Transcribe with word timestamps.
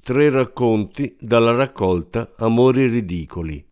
Tre 0.00 0.30
racconti 0.30 1.16
dalla 1.20 1.54
raccolta 1.54 2.32
Amori 2.38 2.86
ridicoli. 2.86 3.62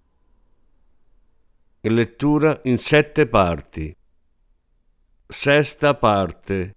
Lettura 1.80 2.60
in 2.64 2.76
sette 2.76 3.26
parti. 3.26 3.96
Sesta 5.26 5.94
parte. 5.94 6.75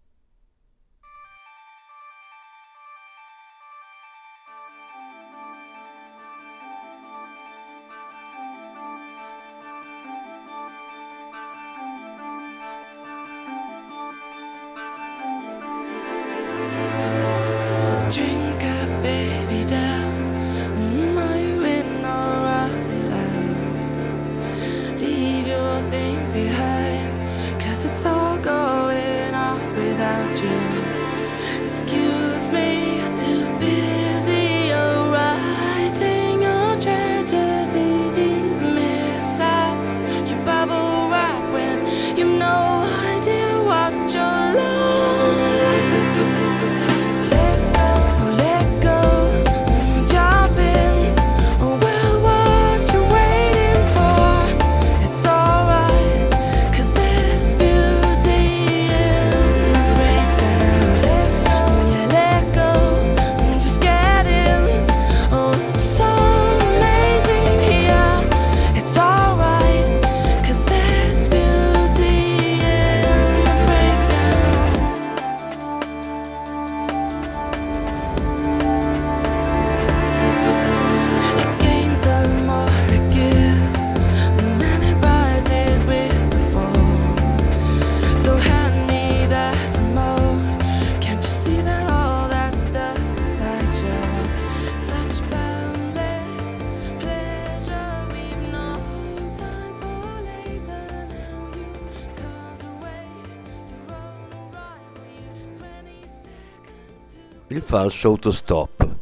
Falso 107.79 108.09
autostop. 108.09 108.97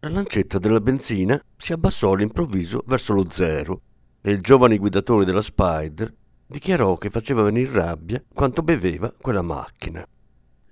La 0.00 0.08
lancetta 0.08 0.58
della 0.58 0.80
benzina 0.80 1.38
si 1.54 1.74
abbassò 1.74 2.12
all'improvviso 2.12 2.82
verso 2.86 3.12
lo 3.12 3.26
zero 3.28 3.82
e 4.22 4.30
il 4.30 4.40
giovane 4.40 4.78
guidatore 4.78 5.26
della 5.26 5.42
Spider 5.42 6.10
dichiarò 6.46 6.96
che 6.96 7.10
faceva 7.10 7.42
venire 7.42 7.72
rabbia 7.72 8.24
quanto 8.32 8.62
beveva 8.62 9.12
quella 9.20 9.42
macchina. 9.42 10.02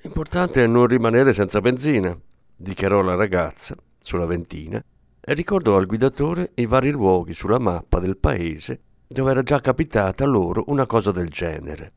L'importante 0.00 0.64
è 0.64 0.66
non 0.66 0.86
rimanere 0.86 1.34
senza 1.34 1.60
benzina, 1.60 2.18
dichiarò 2.56 3.02
la 3.02 3.14
ragazza 3.14 3.76
sulla 3.98 4.24
ventina 4.24 4.82
e 5.20 5.34
ricordò 5.34 5.76
al 5.76 5.84
guidatore 5.84 6.52
i 6.54 6.64
vari 6.64 6.92
luoghi 6.92 7.34
sulla 7.34 7.58
mappa 7.58 7.98
del 7.98 8.16
paese 8.16 8.80
dove 9.06 9.32
era 9.32 9.42
già 9.42 9.60
capitata 9.60 10.24
loro 10.24 10.64
una 10.68 10.86
cosa 10.86 11.12
del 11.12 11.28
genere. 11.28 11.92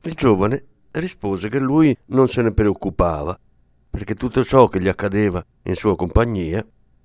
Il 0.00 0.14
giovane 0.14 0.64
rispose 1.00 1.48
che 1.48 1.58
lui 1.58 1.96
non 2.06 2.28
se 2.28 2.42
ne 2.42 2.52
preoccupava, 2.52 3.38
perché 3.90 4.14
tutto 4.14 4.44
ciò 4.44 4.68
che 4.68 4.80
gli 4.80 4.88
accadeva 4.88 5.44
in 5.62 5.74
sua 5.74 5.96
compagnia, 5.96 6.64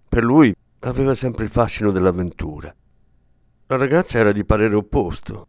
per 0.09 0.23
lui 0.23 0.53
aveva 0.79 1.15
sempre 1.15 1.45
il 1.45 1.49
fascino 1.49 1.91
dell'avventura. 1.91 2.73
La 3.67 3.77
ragazza 3.77 4.17
era 4.17 4.31
di 4.31 4.43
parere 4.43 4.75
opposto. 4.75 5.47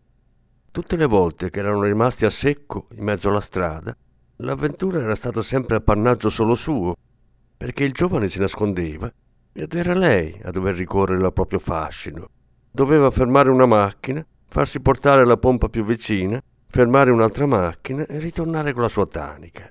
Tutte 0.71 0.97
le 0.97 1.07
volte 1.07 1.51
che 1.51 1.59
erano 1.59 1.83
rimasti 1.83 2.25
a 2.25 2.31
secco 2.31 2.87
in 2.97 3.05
mezzo 3.05 3.29
alla 3.29 3.41
strada, 3.41 3.97
l'avventura 4.37 5.01
era 5.01 5.15
stata 5.15 5.43
sempre 5.43 5.77
appannaggio 5.77 6.29
solo 6.31 6.55
suo, 6.55 6.95
perché 7.57 7.85
il 7.85 7.93
giovane 7.93 8.29
si 8.29 8.39
nascondeva 8.39 9.13
ed 9.53 9.75
era 9.75 9.95
lei 9.95 10.41
a 10.45 10.51
dover 10.51 10.75
ricorrere 10.75 11.25
al 11.25 11.33
proprio 11.33 11.59
fascino. 11.59 12.29
Doveva 12.71 13.11
fermare 13.11 13.51
una 13.51 13.67
macchina, 13.67 14.25
farsi 14.49 14.81
portare 14.81 15.23
alla 15.23 15.37
pompa 15.37 15.69
più 15.69 15.85
vicina, 15.85 16.43
fermare 16.73 17.11
un'altra 17.11 17.45
macchina 17.45 18.07
e 18.07 18.19
ritornare 18.19 18.73
con 18.73 18.81
la 18.81 18.89
sua 18.89 19.07
tanica. 19.07 19.71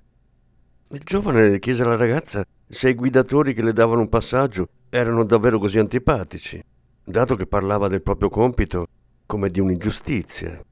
Il 0.90 1.02
giovane 1.04 1.58
chiese 1.58 1.82
alla 1.82 1.96
ragazza 1.96 2.46
se 2.70 2.90
i 2.90 2.94
guidatori 2.94 3.56
che 3.56 3.64
le 3.64 3.74
davano 3.74 4.02
un 4.02 4.08
passaggio 4.08 4.68
erano 4.88 5.24
davvero 5.26 5.58
così 5.58 5.80
antipatici, 5.80 6.64
dato 7.04 7.36
che 7.36 7.48
parlava 7.48 7.88
del 7.88 8.04
proprio 8.04 8.30
compito 8.30 8.86
come 9.26 9.50
di 9.50 9.60
un'ingiustizia. 9.60 10.64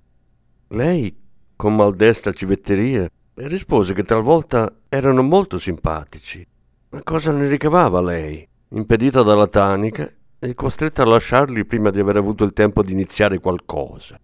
Lei, 0.68 1.20
con 1.56 1.76
maldestra 1.76 2.32
civetteria, 2.32 3.10
rispose 3.34 3.96
che 3.96 4.04
talvolta 4.04 4.72
erano 4.88 5.24
molto 5.24 5.58
simpatici. 5.58 6.46
Ma 6.90 7.02
cosa 7.02 7.32
ne 7.32 7.48
ricavava 7.48 8.02
lei, 8.02 8.48
impedita 8.70 9.24
dalla 9.24 9.48
tanica 9.48 10.08
e 10.38 10.54
costretta 10.54 11.02
a 11.02 11.08
lasciarli 11.08 11.66
prima 11.66 11.90
di 11.90 12.00
aver 12.00 12.18
avuto 12.18 12.44
il 12.44 12.54
tempo 12.54 12.84
di 12.84 12.92
iniziare 12.92 13.40
qualcosa? 13.40 14.20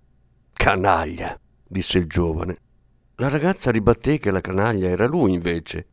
Canaglia, 0.53 1.35
disse 1.68 1.98
il 1.98 2.08
giovane. 2.08 2.58
La 3.16 3.30
ragazza 3.30 3.72
ribatté 3.72 4.18
che 4.18 4.31
la 4.31 4.42
canaglia 4.42 4.90
era 4.90 5.08
lui 5.08 5.34
invece. 5.34 5.88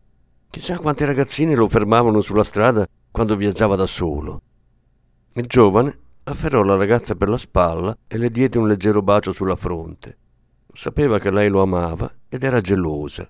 Chissà 0.51 0.79
quante 0.79 1.05
ragazzine 1.05 1.55
lo 1.55 1.69
fermavano 1.69 2.21
sulla 2.21 2.45
strada 2.45 2.87
quando 3.11 3.37
viaggiava 3.37 3.77
da 3.77 3.87
solo. 3.87 4.43
Il 5.35 5.47
giovane 5.47 5.99
afferrò 6.25 6.63
la 6.63 6.77
ragazza 6.77 7.15
per 7.15 7.29
la 7.29 7.39
spalla 7.39 7.97
e 8.07 8.19
le 8.19 8.29
diede 8.29 8.59
un 8.59 8.67
leggero 8.67 9.03
bacio 9.03 9.33
sulla 9.33 9.57
fronte. 9.57 10.19
Sapeva 10.73 11.19
che 11.19 11.31
lei 11.31 11.49
lo 11.49 11.63
amava 11.63 12.13
ed 12.29 12.43
era 12.43 12.61
gelosa. 12.61 13.29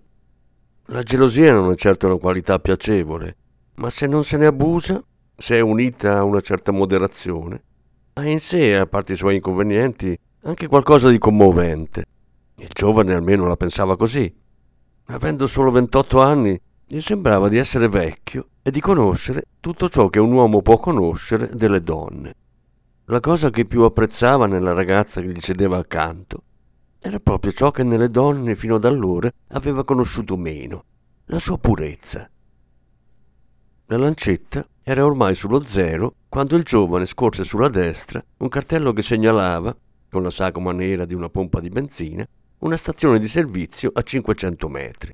La 0.86 1.02
gelosia 1.02 1.52
non 1.52 1.70
è 1.70 1.74
certo 1.76 2.06
una 2.06 2.16
qualità 2.18 2.58
piacevole, 2.58 3.36
ma 3.74 3.88
se 3.88 4.06
non 4.06 4.24
se 4.24 4.36
ne 4.36 4.46
abusa, 4.46 5.02
se 5.36 5.56
è 5.56 5.60
unita 5.60 6.18
a 6.18 6.24
una 6.24 6.40
certa 6.40 6.72
moderazione, 6.72 7.62
ha 8.14 8.26
in 8.26 8.40
sé, 8.40 8.76
a 8.76 8.86
parte 8.86 9.14
i 9.14 9.16
suoi 9.16 9.36
inconvenienti, 9.36 10.18
anche 10.42 10.66
qualcosa 10.66 11.08
di 11.08 11.18
commovente. 11.18 12.04
Il 12.62 12.68
giovane 12.72 13.12
almeno 13.12 13.48
la 13.48 13.56
pensava 13.56 13.96
così. 13.96 14.32
Avendo 15.06 15.48
solo 15.48 15.72
28 15.72 16.20
anni, 16.20 16.60
gli 16.86 17.00
sembrava 17.00 17.48
di 17.48 17.56
essere 17.56 17.88
vecchio 17.88 18.50
e 18.62 18.70
di 18.70 18.78
conoscere 18.78 19.46
tutto 19.58 19.88
ciò 19.88 20.08
che 20.08 20.20
un 20.20 20.30
uomo 20.30 20.62
può 20.62 20.78
conoscere 20.78 21.48
delle 21.48 21.82
donne. 21.82 22.36
La 23.06 23.18
cosa 23.18 23.50
che 23.50 23.64
più 23.64 23.82
apprezzava 23.82 24.46
nella 24.46 24.72
ragazza 24.72 25.20
che 25.20 25.32
gli 25.32 25.40
sedeva 25.40 25.78
accanto 25.78 26.44
era 27.00 27.18
proprio 27.18 27.50
ciò 27.50 27.72
che 27.72 27.82
nelle 27.82 28.08
donne 28.08 28.54
fino 28.54 28.76
ad 28.76 28.84
allora 28.84 29.28
aveva 29.48 29.82
conosciuto 29.82 30.36
meno, 30.36 30.84
la 31.24 31.40
sua 31.40 31.58
purezza. 31.58 32.30
La 33.86 33.96
lancetta 33.96 34.64
era 34.84 35.04
ormai 35.04 35.34
sullo 35.34 35.66
zero 35.66 36.14
quando 36.28 36.54
il 36.54 36.62
giovane 36.62 37.06
scorse 37.06 37.42
sulla 37.42 37.68
destra 37.68 38.24
un 38.36 38.48
cartello 38.48 38.92
che 38.92 39.02
segnalava, 39.02 39.76
con 40.08 40.22
la 40.22 40.30
sagoma 40.30 40.70
nera 40.70 41.04
di 41.04 41.14
una 41.14 41.28
pompa 41.28 41.58
di 41.58 41.68
benzina, 41.68 42.24
una 42.62 42.76
stazione 42.76 43.18
di 43.18 43.26
servizio 43.26 43.90
a 43.92 44.02
500 44.02 44.68
metri. 44.68 45.12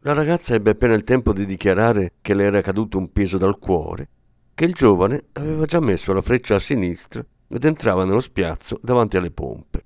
la 0.00 0.12
ragazza 0.12 0.54
ebbe 0.54 0.70
appena 0.70 0.94
il 0.94 1.04
tempo 1.04 1.32
di 1.32 1.46
dichiarare 1.46 2.14
che 2.20 2.34
le 2.34 2.44
era 2.44 2.60
caduto 2.62 2.98
un 2.98 3.12
peso 3.12 3.38
dal 3.38 3.58
cuore, 3.58 4.08
che 4.54 4.64
il 4.64 4.72
giovane 4.72 5.26
aveva 5.32 5.66
già 5.66 5.78
messo 5.78 6.12
la 6.12 6.22
freccia 6.22 6.56
a 6.56 6.60
sinistra 6.60 7.24
ed 7.46 7.64
entrava 7.64 8.04
nello 8.04 8.20
spiazzo 8.20 8.78
davanti 8.82 9.16
alle 9.16 9.30
pompe. 9.30 9.84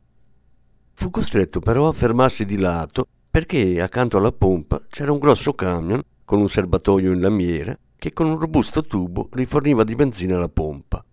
Fu 0.95 1.11
costretto 1.11 1.61
però 1.61 1.89
a 1.89 1.93
fermarsi 1.93 2.47
di 2.47 2.57
lato 2.57 3.07
perché 3.31 3.81
accanto 3.83 4.17
alla 4.17 4.33
pompa 4.33 4.81
c'era 4.89 5.13
un 5.13 5.19
grosso 5.19 5.55
camion 5.55 6.01
con 6.25 6.41
un 6.41 6.49
serbatoio 6.49 7.13
in 7.13 7.21
lamiera 7.21 7.77
che 7.97 8.15
con 8.15 8.27
un 8.27 8.39
robusto 8.39 8.83
tubo 8.83 9.29
riforniva 9.33 9.85
di 9.85 9.95
benzina 9.95 10.39
la 10.39 10.49
pompa. 10.49 11.05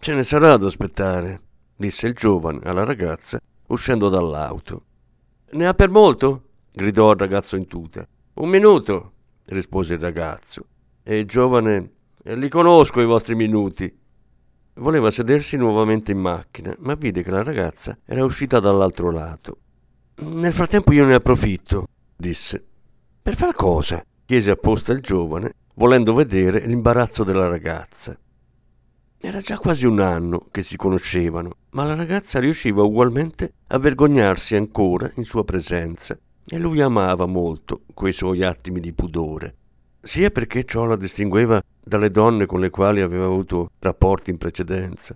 Ce 0.00 0.12
ne 0.12 0.24
sarà 0.24 0.54
ad 0.54 0.64
aspettare, 0.64 1.40
disse 1.76 2.08
il 2.08 2.14
giovane 2.14 2.60
alla 2.64 2.84
ragazza 2.84 3.40
uscendo 3.68 4.08
dall'auto. 4.08 4.84
Ne 5.52 5.66
ha 5.66 5.74
per 5.74 5.90
molto? 5.90 6.42
gridò 6.72 7.12
il 7.12 7.18
ragazzo 7.18 7.56
in 7.56 7.66
tuta. 7.66 8.06
Un 8.34 8.48
minuto, 8.48 9.12
rispose 9.46 9.94
il 9.94 10.00
ragazzo. 10.00 10.66
E 11.02 11.24
giovane 11.24 11.92
li 12.24 12.48
conosco 12.48 13.00
i 13.00 13.06
vostri 13.06 13.34
minuti. 13.34 13.94
Voleva 14.74 15.10
sedersi 15.10 15.56
nuovamente 15.56 16.12
in 16.12 16.18
macchina, 16.18 16.74
ma 16.80 16.94
vide 16.94 17.22
che 17.22 17.30
la 17.30 17.42
ragazza 17.42 17.96
era 18.04 18.24
uscita 18.24 18.60
dall'altro 18.60 19.10
lato. 19.10 19.58
Nel 20.16 20.52
frattempo 20.52 20.92
io 20.92 21.04
ne 21.04 21.14
approfitto, 21.14 21.86
disse. 22.16 22.64
Per 23.22 23.34
far 23.34 23.54
cosa? 23.54 24.04
chiese 24.24 24.50
apposta 24.50 24.92
il 24.92 25.00
giovane, 25.00 25.54
volendo 25.74 26.12
vedere 26.12 26.66
l'imbarazzo 26.66 27.22
della 27.22 27.48
ragazza. 27.48 28.18
Era 29.18 29.40
già 29.40 29.58
quasi 29.58 29.86
un 29.86 30.00
anno 30.00 30.46
che 30.50 30.62
si 30.62 30.76
conoscevano, 30.76 31.50
ma 31.76 31.84
la 31.84 31.94
ragazza 31.94 32.40
riusciva 32.40 32.82
ugualmente 32.82 33.52
a 33.66 33.78
vergognarsi 33.78 34.56
ancora 34.56 35.12
in 35.16 35.24
sua 35.24 35.44
presenza 35.44 36.18
e 36.46 36.58
lui 36.58 36.80
amava 36.80 37.26
molto 37.26 37.82
quei 37.92 38.14
suoi 38.14 38.42
attimi 38.42 38.80
di 38.80 38.94
pudore, 38.94 39.54
sia 40.00 40.30
perché 40.30 40.64
ciò 40.64 40.86
la 40.86 40.96
distingueva 40.96 41.62
dalle 41.84 42.10
donne 42.10 42.46
con 42.46 42.60
le 42.60 42.70
quali 42.70 43.02
aveva 43.02 43.26
avuto 43.26 43.72
rapporti 43.80 44.30
in 44.30 44.38
precedenza, 44.38 45.14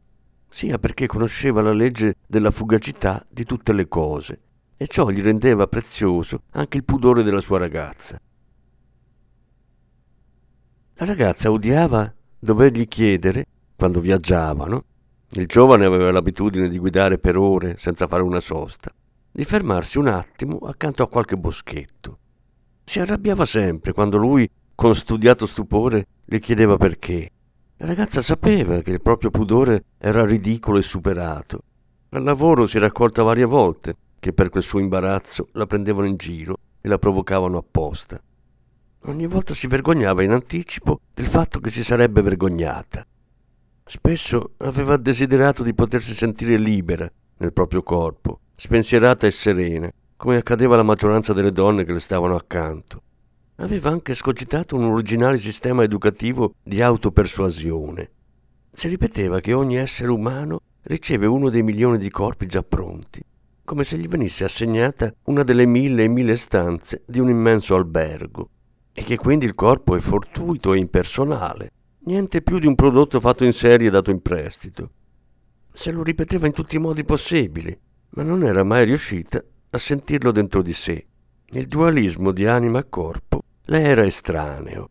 sia 0.51 0.79
perché 0.79 1.07
conosceva 1.07 1.63
la 1.63 1.73
legge 1.73 2.17
della 2.27 2.51
fugacità 2.51 3.25
di 3.31 3.45
tutte 3.45 3.73
le 3.73 3.89
cose 3.89 4.41
e 4.77 4.87
ciò 4.87 5.09
gli 5.09 5.23
rendeva 5.23 5.67
prezioso 5.67 6.43
anche 6.51 6.77
il 6.77 6.85
pudore 6.85 7.23
della 7.23 7.41
sua 7.41 7.57
ragazza. 7.57 8.21
La 10.97 11.07
ragazza 11.07 11.51
odiava 11.51 12.13
dovergli 12.39 12.87
chiedere, 12.87 13.47
quando 13.75 14.01
viaggiavano, 14.01 14.85
il 15.33 15.47
giovane 15.47 15.85
aveva 15.85 16.11
l'abitudine 16.11 16.69
di 16.69 16.79
guidare 16.79 17.19
per 17.19 17.37
ore 17.37 17.77
senza 17.77 18.09
fare 18.09 18.23
una 18.23 18.41
sosta, 18.41 18.93
di 19.31 19.45
fermarsi 19.45 19.99
un 19.99 20.09
attimo 20.09 20.59
accanto 20.59 21.05
a 21.05 21.09
qualche 21.09 21.37
boschetto. 21.37 22.19
Si 22.83 22.99
arrabbiava 22.99 23.45
sempre 23.45 23.93
quando 23.93 24.17
lui, 24.17 24.51
con 24.75 24.93
studiato 24.95 25.47
stupore, 25.47 26.07
le 26.25 26.41
chiedeva 26.41 26.77
perché. 26.77 27.31
La 27.77 27.87
ragazza 27.87 28.23
sapeva 28.23 28.81
che 28.81 28.91
il 28.91 29.01
proprio 29.01 29.31
pudore 29.31 29.85
era 29.99 30.27
ridicolo 30.27 30.79
e 30.79 30.83
superato. 30.83 31.63
Al 32.09 32.25
lavoro 32.25 32.67
si 32.67 32.79
era 32.79 32.87
accorta 32.87 33.23
varie 33.23 33.45
volte 33.45 33.95
che 34.19 34.33
per 34.33 34.49
quel 34.49 34.65
suo 34.65 34.81
imbarazzo 34.81 35.49
la 35.53 35.67
prendevano 35.67 36.09
in 36.09 36.17
giro 36.17 36.59
e 36.81 36.89
la 36.89 36.99
provocavano 36.99 37.57
apposta. 37.57 38.21
Ogni 39.05 39.27
volta 39.29 39.55
si 39.55 39.69
vergognava 39.69 40.25
in 40.25 40.33
anticipo 40.33 41.01
del 41.15 41.27
fatto 41.27 41.61
che 41.61 41.71
si 41.71 41.85
sarebbe 41.85 42.21
vergognata. 42.21 43.07
Spesso 43.93 44.53
aveva 44.59 44.97
desiderato 44.97 45.65
di 45.65 45.75
potersi 45.75 46.15
sentire 46.15 46.57
libera 46.57 47.11
nel 47.39 47.53
proprio 47.53 47.83
corpo, 47.83 48.39
spensierata 48.55 49.27
e 49.27 49.33
serena, 49.33 49.91
come 50.17 50.37
accadeva 50.37 50.75
alla 50.75 50.85
maggioranza 50.85 51.33
delle 51.33 51.51
donne 51.51 51.83
che 51.83 51.93
le 51.93 51.99
stavano 51.99 52.37
accanto. 52.37 53.03
Aveva 53.57 53.91
anche 53.91 54.15
scogitato 54.15 54.77
un 54.77 54.85
originale 54.85 55.39
sistema 55.39 55.83
educativo 55.83 56.55
di 56.63 56.81
autopersuasione. 56.81 58.11
Si 58.71 58.87
ripeteva 58.87 59.41
che 59.41 59.55
ogni 59.55 59.77
essere 59.77 60.13
umano 60.13 60.61
riceve 60.83 61.27
uno 61.27 61.51
dei 61.51 61.65
milioni 61.65 61.99
di 61.99 62.11
corpi 62.11 62.47
già 62.47 62.63
pronti, 62.63 63.21
come 63.65 63.83
se 63.83 63.99
gli 63.99 64.07
venisse 64.07 64.45
assegnata 64.45 65.13
una 65.25 65.43
delle 65.43 65.67
mille 65.67 66.05
e 66.05 66.09
mille 66.09 66.37
stanze 66.37 67.03
di 67.07 67.19
un 67.19 67.29
immenso 67.29 67.75
albergo 67.75 68.51
e 68.93 69.03
che 69.03 69.17
quindi 69.17 69.47
il 69.47 69.57
corpo 69.57 69.97
è 69.97 69.99
fortuito 69.99 70.75
e 70.75 70.79
impersonale, 70.79 71.73
niente 72.05 72.41
più 72.43 72.59
di 72.59 72.67
un 72.67 72.75
prodotto 72.75 73.21
fatto 73.21 73.45
in 73.45 73.53
serie 73.53 73.89
e 73.89 73.91
dato 73.91 74.11
in 74.11 74.23
prestito. 74.23 74.91
Se 75.73 75.93
lo 75.93 76.03
ripeteva 76.03 76.47
in 76.47 76.53
tutti 76.53 76.77
i 76.77 76.81
modi 76.81 77.05
possibili, 77.05 77.79
ma 78.11 78.23
non 78.23 78.43
era 78.43 78.65
mai 78.65 78.85
riuscita 78.85 79.43
a 79.71 79.79
sentirlo 79.79 80.33
dentro 80.33 80.63
di 80.63 80.73
sé. 80.73 81.07
Il 81.51 81.67
dualismo 81.67 82.33
di 82.33 82.47
anima 82.47 82.79
e 82.81 82.89
corpo 82.89 83.43
le 83.65 83.83
era 83.83 84.05
estraneo. 84.05 84.91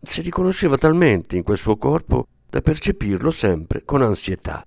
Si 0.00 0.20
riconosceva 0.20 0.76
talmente 0.76 1.36
in 1.36 1.42
quel 1.42 1.58
suo 1.58 1.76
corpo 1.76 2.26
da 2.48 2.60
percepirlo 2.60 3.30
sempre 3.30 3.84
con 3.84 4.02
ansietà. 4.02 4.64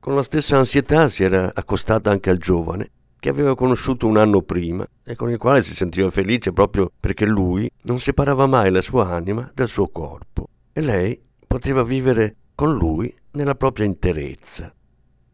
Con 0.00 0.14
la 0.14 0.22
stessa 0.22 0.56
ansietà 0.56 1.08
si 1.08 1.24
era 1.24 1.50
accostata 1.54 2.10
anche 2.10 2.30
al 2.30 2.38
giovane 2.38 2.90
che 3.18 3.28
aveva 3.28 3.56
conosciuto 3.56 4.06
un 4.06 4.16
anno 4.16 4.42
prima 4.42 4.86
e 5.04 5.16
con 5.16 5.30
il 5.30 5.38
quale 5.38 5.62
si 5.62 5.74
sentiva 5.74 6.08
felice 6.10 6.52
proprio 6.52 6.90
perché 7.00 7.26
lui 7.26 7.68
non 7.82 7.98
separava 7.98 8.46
mai 8.46 8.70
la 8.70 8.80
sua 8.80 9.08
anima 9.08 9.50
dal 9.52 9.68
suo 9.68 9.88
corpo 9.88 10.48
e 10.78 10.80
lei 10.80 11.20
poteva 11.44 11.82
vivere 11.82 12.36
con 12.54 12.72
lui 12.72 13.12
nella 13.32 13.56
propria 13.56 13.84
interezza. 13.84 14.72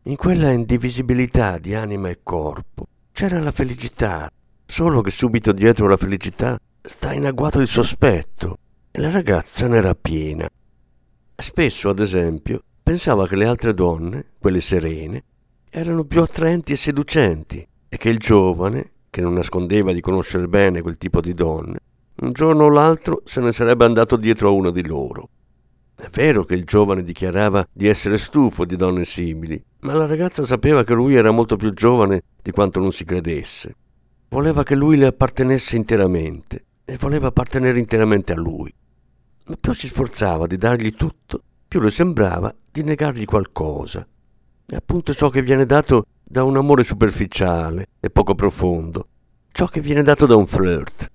In 0.04 0.16
quella 0.16 0.50
indivisibilità 0.50 1.58
di 1.58 1.74
anima 1.74 2.08
e 2.08 2.20
corpo 2.22 2.86
c'era 3.12 3.40
la 3.40 3.52
felicità, 3.52 4.30
solo 4.64 5.02
che 5.02 5.10
subito 5.10 5.52
dietro 5.52 5.86
la 5.86 5.98
felicità 5.98 6.58
sta 6.80 7.12
in 7.12 7.26
agguato 7.26 7.60
il 7.60 7.68
sospetto 7.68 8.56
e 8.90 9.00
la 9.02 9.10
ragazza 9.10 9.66
ne 9.66 9.76
era 9.76 9.94
piena. 9.94 10.48
Spesso, 11.36 11.90
ad 11.90 11.98
esempio, 11.98 12.62
pensava 12.82 13.28
che 13.28 13.36
le 13.36 13.46
altre 13.46 13.74
donne, 13.74 14.24
quelle 14.38 14.62
serene, 14.62 15.24
erano 15.68 16.04
più 16.04 16.22
attraenti 16.22 16.72
e 16.72 16.76
seducenti 16.76 17.68
e 17.86 17.96
che 17.98 18.08
il 18.08 18.18
giovane, 18.18 18.92
che 19.10 19.20
non 19.20 19.34
nascondeva 19.34 19.92
di 19.92 20.00
conoscere 20.00 20.48
bene 20.48 20.80
quel 20.80 20.96
tipo 20.96 21.20
di 21.20 21.34
donne, 21.34 21.80
un 22.16 22.32
giorno 22.32 22.64
o 22.64 22.68
l'altro 22.68 23.22
se 23.24 23.40
ne 23.40 23.50
sarebbe 23.50 23.84
andato 23.84 24.16
dietro 24.16 24.48
a 24.48 24.52
una 24.52 24.70
di 24.70 24.86
loro. 24.86 25.30
È 26.04 26.10
vero 26.10 26.44
che 26.44 26.52
il 26.52 26.64
giovane 26.64 27.02
dichiarava 27.02 27.66
di 27.72 27.88
essere 27.88 28.18
stufo 28.18 28.66
di 28.66 28.76
donne 28.76 29.06
simili, 29.06 29.64
ma 29.80 29.94
la 29.94 30.04
ragazza 30.04 30.42
sapeva 30.42 30.84
che 30.84 30.92
lui 30.92 31.14
era 31.14 31.30
molto 31.30 31.56
più 31.56 31.72
giovane 31.72 32.24
di 32.42 32.50
quanto 32.50 32.78
non 32.78 32.92
si 32.92 33.06
credesse. 33.06 33.74
Voleva 34.28 34.64
che 34.64 34.74
lui 34.74 34.98
le 34.98 35.06
appartenesse 35.06 35.76
interamente 35.76 36.64
e 36.84 36.98
voleva 36.98 37.28
appartenere 37.28 37.78
interamente 37.78 38.34
a 38.34 38.36
lui. 38.36 38.70
Ma 39.46 39.56
più 39.58 39.72
si 39.72 39.88
sforzava 39.88 40.46
di 40.46 40.58
dargli 40.58 40.92
tutto, 40.92 41.40
più 41.66 41.80
le 41.80 41.90
sembrava 41.90 42.54
di 42.70 42.82
negargli 42.82 43.24
qualcosa. 43.24 44.06
È 44.66 44.74
appunto 44.74 45.14
ciò 45.14 45.30
che 45.30 45.40
viene 45.40 45.64
dato 45.64 46.04
da 46.22 46.44
un 46.44 46.58
amore 46.58 46.84
superficiale 46.84 47.86
e 47.98 48.10
poco 48.10 48.34
profondo, 48.34 49.08
ciò 49.52 49.68
che 49.68 49.80
viene 49.80 50.02
dato 50.02 50.26
da 50.26 50.36
un 50.36 50.46
flirt. 50.46 51.10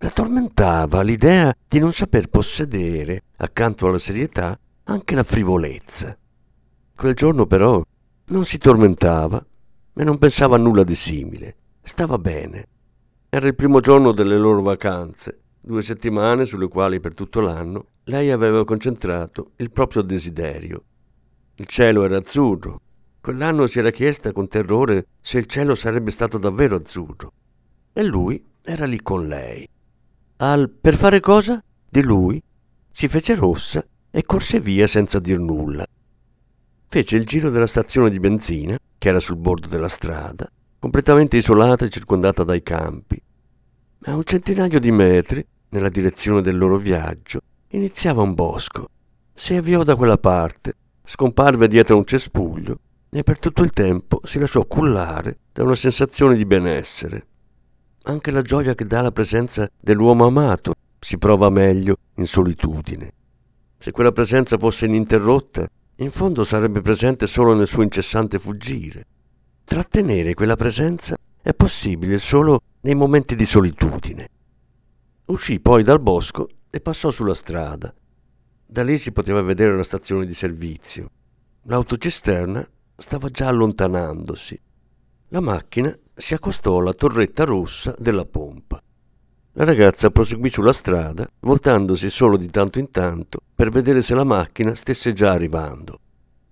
La 0.00 0.10
tormentava 0.10 1.02
l'idea 1.02 1.52
di 1.66 1.80
non 1.80 1.92
saper 1.92 2.28
possedere, 2.28 3.24
accanto 3.38 3.88
alla 3.88 3.98
serietà, 3.98 4.56
anche 4.84 5.14
la 5.16 5.24
frivolezza. 5.24 6.16
Quel 6.94 7.14
giorno 7.14 7.46
però 7.46 7.82
non 8.26 8.44
si 8.44 8.58
tormentava 8.58 9.44
e 9.94 10.04
non 10.04 10.18
pensava 10.18 10.54
a 10.54 10.58
nulla 10.58 10.84
di 10.84 10.94
simile. 10.94 11.56
Stava 11.82 12.16
bene. 12.16 12.68
Era 13.28 13.48
il 13.48 13.56
primo 13.56 13.80
giorno 13.80 14.12
delle 14.12 14.38
loro 14.38 14.62
vacanze, 14.62 15.40
due 15.60 15.82
settimane 15.82 16.44
sulle 16.44 16.68
quali 16.68 17.00
per 17.00 17.14
tutto 17.14 17.40
l'anno 17.40 17.86
lei 18.04 18.30
aveva 18.30 18.64
concentrato 18.64 19.50
il 19.56 19.72
proprio 19.72 20.02
desiderio. 20.02 20.84
Il 21.56 21.66
cielo 21.66 22.04
era 22.04 22.18
azzurro. 22.18 22.80
Quell'anno 23.20 23.66
si 23.66 23.80
era 23.80 23.90
chiesta 23.90 24.30
con 24.30 24.46
terrore 24.46 25.06
se 25.20 25.38
il 25.38 25.46
cielo 25.46 25.74
sarebbe 25.74 26.12
stato 26.12 26.38
davvero 26.38 26.76
azzurro. 26.76 27.32
E 27.92 28.04
lui 28.04 28.42
era 28.62 28.86
lì 28.86 29.02
con 29.02 29.26
lei. 29.26 29.68
Al 30.40 30.70
per 30.70 30.94
fare 30.94 31.18
cosa? 31.18 31.60
Di 31.88 32.00
lui 32.00 32.40
si 32.92 33.08
fece 33.08 33.34
rossa 33.34 33.84
e 34.08 34.22
corse 34.22 34.60
via 34.60 34.86
senza 34.86 35.18
dir 35.18 35.40
nulla. 35.40 35.84
Fece 36.86 37.16
il 37.16 37.24
giro 37.24 37.50
della 37.50 37.66
stazione 37.66 38.08
di 38.08 38.20
benzina, 38.20 38.78
che 38.96 39.08
era 39.08 39.18
sul 39.18 39.36
bordo 39.36 39.66
della 39.66 39.88
strada, 39.88 40.48
completamente 40.78 41.36
isolata 41.38 41.84
e 41.84 41.88
circondata 41.88 42.44
dai 42.44 42.62
campi. 42.62 43.20
A 44.04 44.14
un 44.14 44.22
centinaio 44.22 44.78
di 44.78 44.92
metri, 44.92 45.44
nella 45.70 45.88
direzione 45.88 46.40
del 46.40 46.56
loro 46.56 46.76
viaggio, 46.76 47.40
iniziava 47.70 48.22
un 48.22 48.34
bosco. 48.34 48.90
Si 49.34 49.54
avviò 49.54 49.82
da 49.82 49.96
quella 49.96 50.18
parte, 50.18 50.76
scomparve 51.02 51.66
dietro 51.66 51.96
un 51.96 52.04
cespuglio 52.04 52.78
e 53.10 53.24
per 53.24 53.40
tutto 53.40 53.62
il 53.64 53.70
tempo 53.70 54.20
si 54.22 54.38
lasciò 54.38 54.64
cullare 54.66 55.38
da 55.52 55.64
una 55.64 55.74
sensazione 55.74 56.36
di 56.36 56.46
benessere. 56.46 57.26
Anche 58.08 58.30
la 58.30 58.40
gioia 58.40 58.74
che 58.74 58.86
dà 58.86 59.02
la 59.02 59.12
presenza 59.12 59.68
dell'uomo 59.78 60.24
amato 60.24 60.72
si 60.98 61.18
prova 61.18 61.50
meglio 61.50 61.98
in 62.14 62.26
solitudine. 62.26 63.12
Se 63.76 63.90
quella 63.90 64.12
presenza 64.12 64.56
fosse 64.56 64.86
ininterrotta, 64.86 65.68
in 65.96 66.10
fondo 66.10 66.42
sarebbe 66.42 66.80
presente 66.80 67.26
solo 67.26 67.54
nel 67.54 67.66
suo 67.66 67.82
incessante 67.82 68.38
fuggire. 68.38 69.04
Trattenere 69.62 70.32
quella 70.32 70.56
presenza 70.56 71.18
è 71.42 71.52
possibile 71.52 72.16
solo 72.16 72.62
nei 72.80 72.94
momenti 72.94 73.36
di 73.36 73.44
solitudine. 73.44 74.28
Uscì 75.26 75.60
poi 75.60 75.82
dal 75.82 76.00
bosco 76.00 76.48
e 76.70 76.80
passò 76.80 77.10
sulla 77.10 77.34
strada. 77.34 77.94
Da 78.64 78.82
lì 78.84 78.96
si 78.96 79.12
poteva 79.12 79.42
vedere 79.42 79.74
una 79.74 79.84
stazione 79.84 80.24
di 80.24 80.32
servizio. 80.32 81.10
L'autocisterna 81.64 82.66
stava 82.96 83.28
già 83.28 83.48
allontanandosi. 83.48 84.58
La 85.28 85.40
macchina 85.40 85.94
si 86.18 86.34
accostò 86.34 86.78
alla 86.78 86.92
torretta 86.92 87.44
rossa 87.44 87.94
della 87.98 88.24
pompa. 88.24 88.82
La 89.52 89.64
ragazza 89.64 90.10
proseguì 90.10 90.50
sulla 90.50 90.72
strada, 90.72 91.28
voltandosi 91.40 92.10
solo 92.10 92.36
di 92.36 92.48
tanto 92.48 92.78
in 92.78 92.90
tanto 92.90 93.40
per 93.54 93.70
vedere 93.70 94.02
se 94.02 94.14
la 94.14 94.24
macchina 94.24 94.74
stesse 94.74 95.12
già 95.12 95.32
arrivando. 95.32 95.98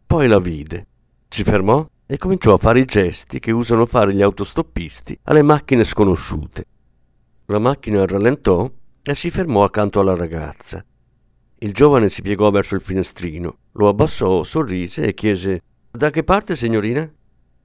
Poi 0.06 0.26
la 0.26 0.38
vide. 0.38 0.86
Si 1.28 1.44
fermò 1.44 1.86
e 2.06 2.16
cominciò 2.16 2.54
a 2.54 2.58
fare 2.58 2.80
i 2.80 2.84
gesti 2.84 3.40
che 3.40 3.50
usano 3.50 3.86
fare 3.86 4.14
gli 4.14 4.22
autostoppisti 4.22 5.18
alle 5.24 5.42
macchine 5.42 5.84
sconosciute. 5.84 6.64
La 7.46 7.58
macchina 7.58 8.06
rallentò 8.06 8.70
e 9.02 9.14
si 9.14 9.30
fermò 9.30 9.64
accanto 9.64 10.00
alla 10.00 10.16
ragazza. 10.16 10.84
Il 11.58 11.72
giovane 11.72 12.08
si 12.08 12.22
piegò 12.22 12.50
verso 12.50 12.74
il 12.74 12.80
finestrino, 12.80 13.58
lo 13.72 13.88
abbassò, 13.88 14.42
sorrise 14.42 15.04
e 15.04 15.14
chiese 15.14 15.62
Da 15.90 16.10
che 16.10 16.24
parte, 16.24 16.56
signorina? 16.56 17.08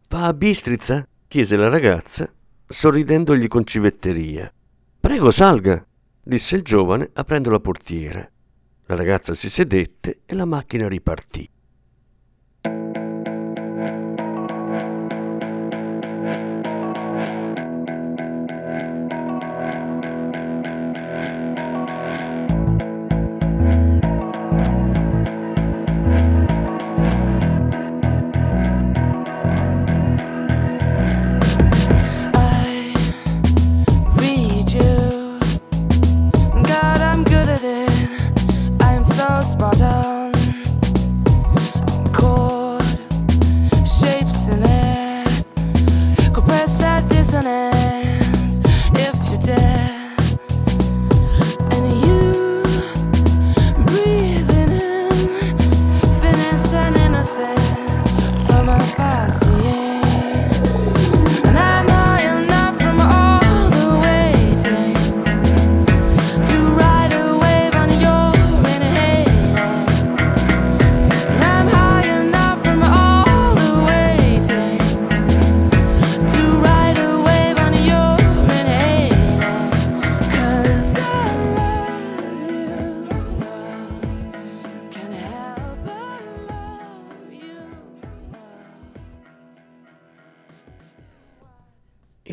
Va 0.10 0.26
a 0.26 0.34
Bistrizza? 0.34 1.06
Chiese 1.32 1.56
la 1.56 1.70
ragazza, 1.70 2.30
sorridendogli 2.68 3.48
con 3.48 3.66
civetteria. 3.66 4.52
Prego, 5.00 5.32
salga, 5.32 5.82
disse 6.22 6.58
il 6.58 6.62
giovane 6.62 7.10
aprendo 7.14 7.50
la 7.50 7.62
portiera. 7.62 8.30
La 8.88 8.96
ragazza 8.98 9.34
si 9.34 9.50
sedette 9.50 10.24
e 10.26 10.36
la 10.36 10.44
macchina 10.44 10.90
ripartì. 10.90 11.50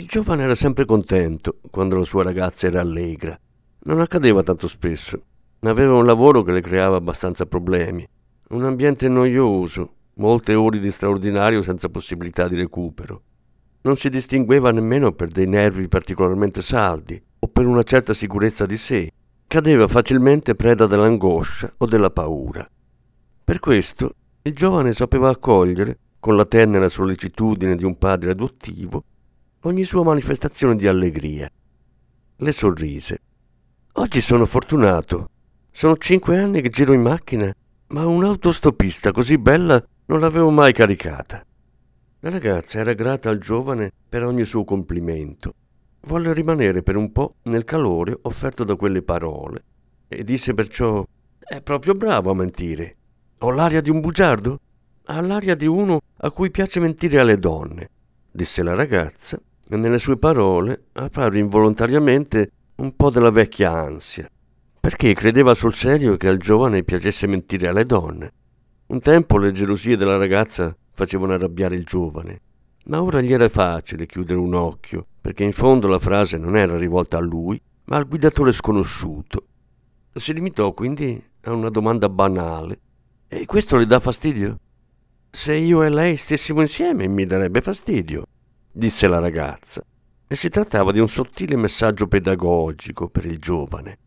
Giovane 0.09 0.43
era 0.43 0.55
sempre 0.55 0.87
contento 0.87 1.59
quando 1.71 1.99
la 1.99 2.05
sua 2.05 2.23
ragazza 2.23 2.67
era 2.67 2.81
allegra. 2.81 3.38
Non 3.81 4.00
accadeva 4.00 4.43
tanto 4.43 4.67
spesso. 4.67 5.23
Aveva 5.61 5.99
un 5.99 6.07
lavoro 6.07 6.43
che 6.43 6.53
le 6.53 6.62
creava 6.62 6.97
abbastanza 6.97 7.45
problemi. 7.45 8.09
Un 8.49 8.65
ambiente 8.65 9.07
noioso, 9.07 9.97
molte 10.15 10.55
ore 10.55 10.81
di 10.81 10.91
straordinario 10.91 11.61
senza 11.61 11.91
possibilità 11.91 12.49
di 12.49 12.57
recupero. 12.57 13.23
Non 13.83 13.97
si 13.97 14.09
distingueva 14.09 14.71
nemmeno 14.71 15.12
per 15.12 15.29
dei 15.29 15.47
nervi 15.47 15.88
particolarmente 15.88 16.62
saldi 16.62 17.23
o 17.41 17.47
per 17.47 17.67
una 17.67 17.83
certa 17.83 18.15
sicurezza 18.15 18.65
di 18.65 18.79
sé. 18.79 19.12
Cadeva 19.47 19.87
facilmente 19.88 20.55
preda 20.55 20.87
dell'angoscia 20.87 21.71
o 21.77 21.85
della 21.85 22.11
paura. 22.11 22.67
Per 23.45 23.61
questo 23.61 24.15
il 24.41 24.55
giovane 24.55 24.95
sapeva 24.95 25.29
accogliere, 25.29 25.99
con 26.19 26.35
la 26.35 26.47
tenera 26.47 26.88
sollecitudine 26.88 27.77
di 27.77 27.85
un 27.85 27.99
padre 27.99 28.31
adottivo, 28.31 29.05
ogni 29.62 29.85
sua 29.85 30.05
manifestazione 30.05 30.77
di 30.77 30.87
allegria. 30.87 31.50
Le 32.37 32.53
sorrise. 32.53 33.19
Oggi 33.95 34.21
sono 34.21 34.47
fortunato. 34.47 35.31
Sono 35.73 35.97
cinque 35.97 36.38
anni 36.38 36.61
che 36.61 36.69
giro 36.69 36.93
in 36.93 37.03
macchina, 37.03 37.53
ma 37.88 38.07
un'autostopista 38.07 39.11
così 39.11 39.37
bella 39.38 39.85
non 40.07 40.21
l'avevo 40.21 40.50
mai 40.50 40.73
caricata. 40.73 41.45
La 42.21 42.31
ragazza 42.31 42.79
era 42.79 42.93
grata 42.93 43.31
al 43.31 43.38
giovane 43.38 43.91
per 44.09 44.25
ogni 44.25 44.45
suo 44.45 44.65
complimento. 44.65 45.55
Volle 46.03 46.33
rimanere 46.33 46.83
per 46.83 46.97
un 46.97 47.11
po' 47.11 47.37
nel 47.43 47.65
calore 47.65 48.17
offerto 48.23 48.62
da 48.62 48.77
quelle 48.77 49.03
parole 49.03 49.65
e 50.07 50.23
disse 50.23 50.55
perciò: 50.55 51.05
È 51.38 51.61
proprio 51.61 51.95
bravo 51.95 52.31
a 52.31 52.35
mentire. 52.35 52.97
Ho 53.41 53.50
l'aria 53.50 53.81
di 53.81 53.91
un 53.91 54.00
bugiardo? 54.00 54.61
Ha 55.07 55.21
l'aria 55.21 55.55
di 55.55 55.67
uno 55.67 56.00
a 56.19 56.31
cui 56.31 56.50
piace 56.50 56.81
mentire 56.81 57.19
alle 57.19 57.38
donne, 57.38 57.91
disse 58.31 58.62
la 58.62 58.75
ragazza, 58.75 59.41
e 59.68 59.76
nelle 59.76 59.98
sue 59.98 60.16
parole 60.16 60.87
apparve 60.92 61.38
involontariamente 61.38 62.52
un 62.76 62.94
po' 62.96 63.10
della 63.10 63.30
vecchia 63.30 63.72
ansia, 63.72 64.28
perché 64.80 65.12
credeva 65.14 65.54
sul 65.54 65.75
serio 65.75 66.16
che 66.16 66.28
al 66.28 66.38
giovane 66.38 66.84
piacesse 66.84 67.26
mentire 67.26 67.68
alle 67.68 67.84
donne. 67.84 68.32
Un 68.87 69.00
tempo 69.00 69.37
le 69.37 69.52
gelosie 69.52 69.96
della 69.96 70.16
ragazza 70.16 70.75
facevano 70.92 71.34
arrabbiare 71.34 71.75
il 71.75 71.84
giovane, 71.84 72.40
ma 72.87 73.02
ora 73.02 73.20
gli 73.20 73.32
era 73.32 73.48
facile 73.48 74.06
chiudere 74.06 74.38
un 74.38 74.54
occhio, 74.54 75.06
perché 75.20 75.44
in 75.44 75.52
fondo 75.52 75.88
la 75.88 75.98
frase 75.98 76.38
non 76.38 76.56
era 76.56 76.76
rivolta 76.78 77.18
a 77.18 77.20
lui, 77.20 77.60
ma 77.84 77.96
al 77.96 78.08
guidatore 78.08 78.52
sconosciuto. 78.52 79.44
Si 80.14 80.32
limitò 80.32 80.72
quindi 80.72 81.22
a 81.42 81.52
una 81.52 81.68
domanda 81.68 82.08
banale. 82.08 82.80
E 83.28 83.44
questo 83.44 83.76
le 83.76 83.84
dà 83.84 84.00
fastidio? 84.00 84.58
Se 85.30 85.54
io 85.54 85.82
e 85.82 85.90
lei 85.90 86.16
stessimo 86.16 86.62
insieme 86.62 87.06
mi 87.06 87.26
darebbe 87.26 87.60
fastidio, 87.60 88.26
disse 88.78 89.08
la 89.08 89.18
ragazza. 89.18 89.85
E 90.28 90.37
si 90.37 90.49
trattava 90.49 90.92
di 90.92 91.00
un 91.00 91.08
sottile 91.08 91.56
messaggio 91.56 92.06
pedagogico 92.06 93.08
per 93.08 93.25
il 93.25 93.38
giovane. 93.38 93.99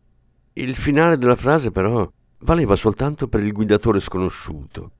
Il 0.54 0.74
finale 0.74 1.18
della 1.18 1.36
frase 1.36 1.70
però 1.70 2.10
valeva 2.38 2.74
soltanto 2.74 3.28
per 3.28 3.42
il 3.42 3.52
guidatore 3.52 4.00
sconosciuto. 4.00 4.90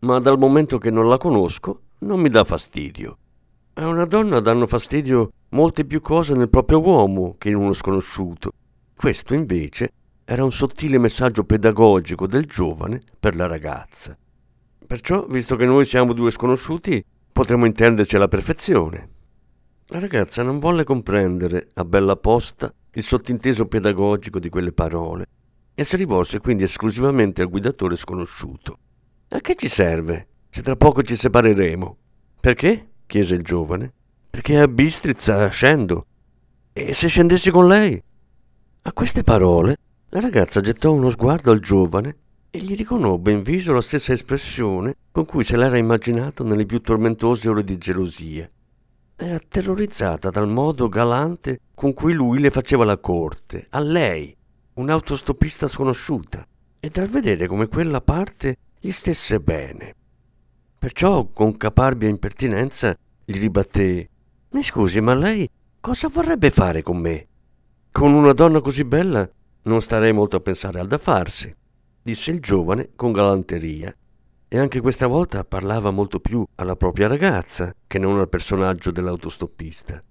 Ma 0.00 0.18
dal 0.18 0.36
momento 0.36 0.78
che 0.78 0.90
non 0.90 1.08
la 1.08 1.16
conosco, 1.16 1.82
non 2.00 2.20
mi 2.20 2.28
dà 2.28 2.42
fastidio. 2.42 3.18
A 3.74 3.86
una 3.86 4.04
donna 4.04 4.40
danno 4.40 4.66
fastidio 4.66 5.30
molte 5.50 5.84
più 5.84 6.00
cose 6.00 6.34
nel 6.34 6.48
proprio 6.48 6.80
uomo 6.80 7.36
che 7.38 7.50
in 7.50 7.54
uno 7.56 7.72
sconosciuto. 7.72 8.50
Questo 8.96 9.34
invece 9.34 9.92
era 10.24 10.42
un 10.42 10.50
sottile 10.50 10.98
messaggio 10.98 11.44
pedagogico 11.44 12.26
del 12.26 12.46
giovane 12.46 13.00
per 13.20 13.36
la 13.36 13.46
ragazza. 13.46 14.16
Perciò, 14.84 15.24
visto 15.26 15.54
che 15.54 15.66
noi 15.66 15.84
siamo 15.84 16.12
due 16.12 16.32
sconosciuti, 16.32 17.04
potremmo 17.38 17.66
intenderci 17.66 18.16
alla 18.16 18.26
perfezione. 18.26 19.10
La 19.90 20.00
ragazza 20.00 20.42
non 20.42 20.58
volle 20.58 20.82
comprendere 20.82 21.68
a 21.74 21.84
bella 21.84 22.16
posta 22.16 22.74
il 22.94 23.04
sottinteso 23.04 23.66
pedagogico 23.66 24.40
di 24.40 24.48
quelle 24.48 24.72
parole 24.72 25.26
e 25.72 25.84
si 25.84 25.94
rivolse 25.94 26.40
quindi 26.40 26.64
esclusivamente 26.64 27.40
al 27.40 27.48
guidatore 27.48 27.94
sconosciuto. 27.94 28.78
A 29.28 29.38
che 29.38 29.54
ci 29.54 29.68
serve, 29.68 30.26
se 30.50 30.62
tra 30.62 30.74
poco 30.74 31.04
ci 31.04 31.14
separeremo? 31.14 31.96
Perché? 32.40 32.88
chiese 33.06 33.36
il 33.36 33.42
giovane. 33.42 33.92
Perché 34.30 34.58
a 34.58 34.66
Bistrizza 34.66 35.46
scendo. 35.46 36.06
E 36.72 36.92
se 36.92 37.06
scendessi 37.06 37.52
con 37.52 37.68
lei? 37.68 38.02
A 38.82 38.92
queste 38.92 39.22
parole 39.22 39.76
la 40.08 40.18
ragazza 40.18 40.60
gettò 40.60 40.92
uno 40.92 41.08
sguardo 41.08 41.52
al 41.52 41.60
giovane 41.60 42.16
e 42.58 42.60
gli 42.60 42.74
riconobbe 42.74 43.30
in 43.30 43.42
viso 43.42 43.72
la 43.72 43.80
stessa 43.80 44.12
espressione 44.12 44.96
con 45.12 45.24
cui 45.24 45.44
se 45.44 45.56
l'era 45.56 45.78
immaginato 45.78 46.42
nelle 46.42 46.66
più 46.66 46.80
tormentose 46.80 47.48
ore 47.48 47.62
di 47.62 47.78
gelosia. 47.78 48.50
Era 49.14 49.38
terrorizzata 49.38 50.30
dal 50.30 50.48
modo 50.48 50.88
galante 50.88 51.60
con 51.72 51.94
cui 51.94 52.14
lui 52.14 52.40
le 52.40 52.50
faceva 52.50 52.84
la 52.84 52.98
corte, 52.98 53.68
a 53.70 53.78
lei, 53.78 54.36
un'autostopista 54.74 55.68
sconosciuta, 55.68 56.44
e 56.80 56.88
dal 56.88 57.06
vedere 57.06 57.46
come 57.46 57.68
quella 57.68 58.00
parte 58.00 58.56
gli 58.80 58.90
stesse 58.90 59.38
bene. 59.38 59.94
Perciò, 60.78 61.26
con 61.26 61.56
caparbia 61.56 62.08
impertinenza, 62.08 62.96
gli 63.24 63.38
ribatté: 63.38 64.08
Mi 64.50 64.64
scusi, 64.64 65.00
ma 65.00 65.14
lei 65.14 65.48
cosa 65.78 66.08
vorrebbe 66.08 66.50
fare 66.50 66.82
con 66.82 66.98
me? 66.98 67.26
Con 67.92 68.12
una 68.12 68.32
donna 68.32 68.60
così 68.60 68.82
bella 68.82 69.28
non 69.62 69.80
starei 69.80 70.12
molto 70.12 70.36
a 70.36 70.40
pensare 70.40 70.80
al 70.80 70.86
da 70.88 70.98
farsi, 70.98 71.54
disse 72.08 72.30
il 72.30 72.40
giovane 72.40 72.90
con 72.96 73.12
galanteria. 73.12 73.94
E 74.50 74.58
anche 74.58 74.80
questa 74.80 75.06
volta 75.06 75.44
parlava 75.44 75.90
molto 75.90 76.20
più 76.20 76.42
alla 76.54 76.74
propria 76.74 77.06
ragazza 77.06 77.74
che 77.86 77.98
non 77.98 78.18
al 78.18 78.30
personaggio 78.30 78.90
dell'autostoppista. 78.90 80.02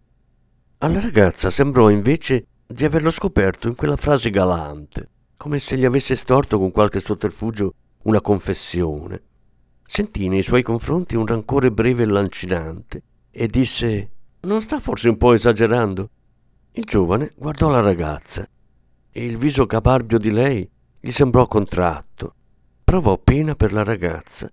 Alla 0.79 0.99
ragazza 0.99 1.49
sembrò 1.49 1.89
invece 1.89 2.45
di 2.67 2.85
averlo 2.85 3.09
scoperto 3.09 3.67
in 3.67 3.73
quella 3.73 3.97
frase 3.97 4.29
galante, 4.29 5.09
come 5.37 5.57
se 5.57 5.75
gli 5.75 5.85
avesse 5.85 6.15
storto 6.15 6.59
con 6.59 6.69
qualche 6.69 6.99
sotterfugio 6.99 7.73
una 8.03 8.21
confessione. 8.21 9.23
Sentì 9.83 10.27
nei 10.27 10.43
suoi 10.43 10.61
confronti 10.61 11.15
un 11.15 11.25
rancore 11.25 11.71
breve 11.71 12.03
e 12.03 12.05
lancinante 12.05 13.01
e 13.31 13.47
disse 13.47 14.11
Non 14.41 14.61
sta 14.61 14.79
forse 14.79 15.09
un 15.09 15.17
po' 15.17 15.33
esagerando? 15.33 16.09
Il 16.73 16.83
giovane 16.83 17.31
guardò 17.35 17.71
la 17.71 17.81
ragazza 17.81 18.47
e 19.11 19.25
il 19.25 19.37
viso 19.37 19.65
caparbio 19.65 20.19
di 20.19 20.29
lei 20.29 20.69
gli 20.99 21.11
sembrò 21.11 21.47
contratto. 21.47 22.33
Provò 22.83 23.17
pena 23.17 23.55
per 23.55 23.73
la 23.73 23.83
ragazza 23.83 24.49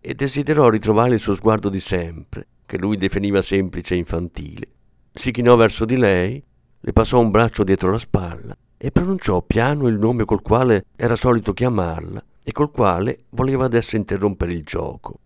e 0.00 0.14
desiderò 0.14 0.68
ritrovare 0.68 1.14
il 1.14 1.20
suo 1.20 1.34
sguardo 1.34 1.68
di 1.68 1.80
sempre, 1.80 2.46
che 2.66 2.78
lui 2.78 2.96
definiva 2.96 3.42
semplice 3.42 3.94
e 3.94 3.98
infantile. 3.98 4.68
Si 5.12 5.30
chinò 5.30 5.56
verso 5.56 5.84
di 5.84 5.96
lei, 5.96 6.42
le 6.80 6.92
passò 6.92 7.18
un 7.18 7.30
braccio 7.30 7.64
dietro 7.64 7.90
la 7.90 7.98
spalla 7.98 8.56
e 8.76 8.90
pronunciò 8.90 9.40
piano 9.42 9.88
il 9.88 9.98
nome 9.98 10.24
col 10.24 10.42
quale 10.42 10.86
era 10.94 11.16
solito 11.16 11.52
chiamarla 11.52 12.22
e 12.42 12.52
col 12.52 12.70
quale 12.70 13.24
voleva 13.30 13.64
adesso 13.64 13.96
interrompere 13.96 14.52
il 14.52 14.62
gioco. 14.62 15.18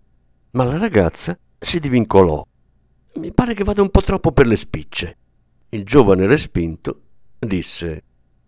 Ma 0.53 0.65
la 0.65 0.79
ragazza 0.79 1.37
si 1.59 1.79
divincolò. 1.79 2.47
Mi 3.15 3.33
pare 3.33 3.55
che 3.55 3.65
vada 3.65 3.83
un 3.83 3.91
po' 3.91 4.01
troppo 4.01 4.33
per 4.33 4.47
le 4.47 4.57
spicce. 4.57 5.17
Il 5.71 5.85
giovane 5.85 6.27
respinto 6.27 7.01
disse 7.39 8.03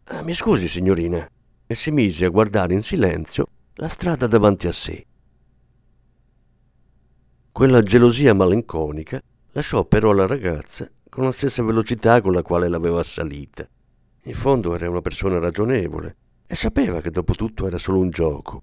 ah, 0.04 0.22
Mi 0.22 0.32
scusi, 0.32 0.68
signorina, 0.68 1.28
e 1.72 1.74
si 1.74 1.90
mise 1.90 2.26
a 2.26 2.28
guardare 2.28 2.74
in 2.74 2.82
silenzio 2.82 3.46
la 3.76 3.88
strada 3.88 4.26
davanti 4.26 4.66
a 4.66 4.72
sé. 4.72 5.06
Quella 7.50 7.82
gelosia 7.82 8.34
malinconica 8.34 9.22
lasciò 9.52 9.84
però 9.86 10.12
la 10.12 10.26
ragazza 10.26 10.88
con 11.08 11.24
la 11.24 11.32
stessa 11.32 11.62
velocità 11.62 12.20
con 12.20 12.32
la 12.32 12.42
quale 12.42 12.68
l'aveva 12.68 13.00
assalita. 13.00 13.66
In 14.24 14.34
fondo 14.34 14.74
era 14.74 14.88
una 14.88 15.00
persona 15.00 15.38
ragionevole 15.38 16.16
e 16.46 16.54
sapeva 16.54 17.00
che 17.00 17.10
dopo 17.10 17.34
tutto 17.34 17.66
era 17.66 17.78
solo 17.78 17.98
un 17.98 18.10
gioco. 18.10 18.62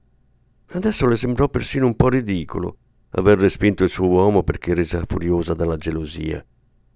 Adesso 0.67 1.07
le 1.07 1.17
sembrò 1.17 1.49
persino 1.49 1.87
un 1.87 1.95
po' 1.95 2.09
ridicolo 2.09 2.77
aver 3.11 3.39
respinto 3.39 3.83
il 3.83 3.89
suo 3.89 4.07
uomo 4.07 4.43
perché 4.43 4.75
resa 4.75 5.03
furiosa 5.03 5.55
dalla 5.55 5.77
gelosia. 5.77 6.45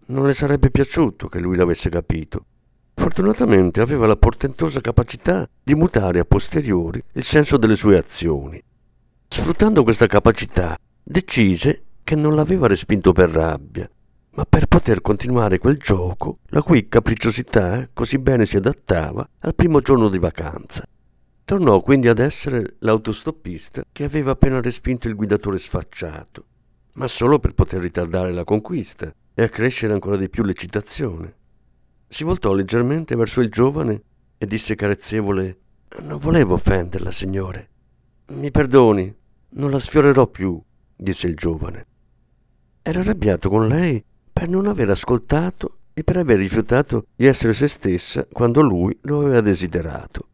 Non 0.05 0.27
le 0.27 0.35
sarebbe 0.35 0.69
piaciuto 0.69 1.27
che 1.27 1.39
lui 1.39 1.55
l'avesse 1.55 1.89
capito. 1.89 2.45
Fortunatamente 2.95 3.81
aveva 3.81 4.07
la 4.07 4.15
portentosa 4.15 4.81
capacità 4.81 5.47
di 5.61 5.75
mutare 5.75 6.19
a 6.19 6.25
posteriori 6.25 7.03
il 7.13 7.23
senso 7.23 7.57
delle 7.57 7.75
sue 7.75 7.97
azioni. 7.97 8.61
Sfruttando 9.27 9.83
questa 9.83 10.07
capacità, 10.07 10.77
decise 11.03 11.83
che 12.03 12.15
non 12.15 12.35
l'aveva 12.35 12.67
respinto 12.67 13.11
per 13.11 13.29
rabbia, 13.29 13.89
ma 14.35 14.45
per 14.45 14.67
poter 14.67 15.01
continuare 15.01 15.57
quel 15.57 15.77
gioco, 15.77 16.39
la 16.47 16.61
cui 16.61 16.87
capricciosità 16.87 17.89
così 17.93 18.17
bene 18.17 18.45
si 18.45 18.57
adattava 18.57 19.27
al 19.39 19.55
primo 19.55 19.79
giorno 19.81 20.09
di 20.09 20.19
vacanza. 20.19 20.85
Tornò 21.45 21.81
quindi 21.81 22.07
ad 22.07 22.19
essere 22.19 22.75
l'autostoppista 22.79 23.83
che 23.91 24.03
aveva 24.05 24.31
appena 24.31 24.61
respinto 24.61 25.07
il 25.07 25.15
guidatore 25.15 25.57
sfacciato, 25.57 26.45
ma 26.93 27.07
solo 27.07 27.39
per 27.39 27.53
poter 27.53 27.81
ritardare 27.81 28.31
la 28.31 28.43
conquista 28.43 29.13
e 29.33 29.43
accrescere 29.43 29.93
ancora 29.93 30.15
di 30.15 30.29
più 30.29 30.43
l'eccitazione. 30.43 31.35
Si 32.13 32.23
voltò 32.23 32.53
leggermente 32.53 33.15
verso 33.15 33.41
il 33.41 33.49
giovane 33.49 34.03
e 34.37 34.45
disse 34.45 34.75
carezzevole 34.75 35.57
Non 36.01 36.19
volevo 36.19 36.53
offenderla, 36.53 37.09
signore. 37.09 37.69
Mi 38.33 38.51
perdoni, 38.51 39.11
non 39.53 39.71
la 39.71 39.79
sfiorerò 39.79 40.27
più, 40.27 40.61
disse 40.95 41.25
il 41.25 41.35
giovane. 41.35 41.87
Era 42.83 42.99
arrabbiato 42.99 43.49
con 43.49 43.67
lei 43.67 44.05
per 44.31 44.47
non 44.47 44.67
aver 44.67 44.91
ascoltato 44.91 45.77
e 45.95 46.03
per 46.03 46.17
aver 46.17 46.37
rifiutato 46.37 47.07
di 47.15 47.25
essere 47.25 47.53
se 47.53 47.67
stessa 47.67 48.27
quando 48.31 48.61
lui 48.61 48.95
lo 49.01 49.21
aveva 49.21 49.41
desiderato. 49.41 50.27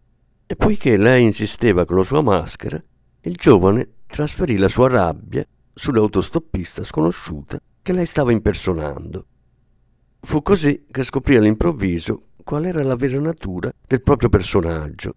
E 0.48 0.58
poiché 0.58 0.98
lei 0.98 1.24
insisteva 1.24 1.86
con 1.86 1.96
la 1.96 2.04
sua 2.04 2.22
maschera, 2.22 2.84
il 3.22 3.36
giovane 3.38 3.88
trasferì 4.06 4.58
la 4.58 4.68
sua 4.68 4.89
rabbia 4.89 5.48
sull'autostoppista 5.74 6.84
sconosciuta 6.84 7.58
che 7.82 7.94
lei 7.94 8.06
stava 8.06 8.34
impersonando. 8.34 9.26
Fu 10.22 10.42
così 10.42 10.86
che 10.92 11.04
scoprì 11.04 11.38
all'improvviso 11.38 12.22
qual 12.44 12.66
era 12.66 12.84
la 12.84 12.96
vera 12.96 13.20
natura 13.20 13.72
del 13.88 14.02
proprio 14.02 14.30
personaggio. 14.30 15.16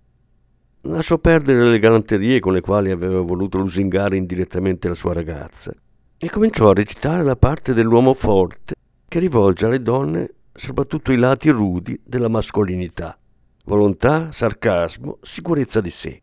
Lasciò 0.83 1.19
perdere 1.19 1.69
le 1.69 1.79
galanterie 1.79 2.41
con 2.41 2.53
le 2.53 2.61
quali 2.61 2.91
aveva 2.91 3.21
voluto 3.21 3.59
lusingare 3.59 4.17
indirettamente 4.17 4.89
la 4.89 4.95
sua 4.95 5.13
ragazza 5.13 5.73
e 6.19 6.31
cominciò 6.31 6.71
a 6.71 6.75
recitare 6.75 7.23
la 7.23 7.37
parte 7.37 7.75
dell'uomo 7.75 8.15
forte 8.15 8.75
che 9.09 9.19
rivolge 9.19 9.67
alle 9.67 9.83
donne 9.83 10.35
soprattutto 10.55 11.13
i 11.13 11.17
lati 11.17 11.51
rudi 11.51 12.01
della 12.05 12.29
mascolinità, 12.29 13.19
volontà, 13.65 14.31
sarcasmo, 14.33 15.19
sicurezza 15.21 15.81
di 15.81 15.91
sé. 15.91 16.23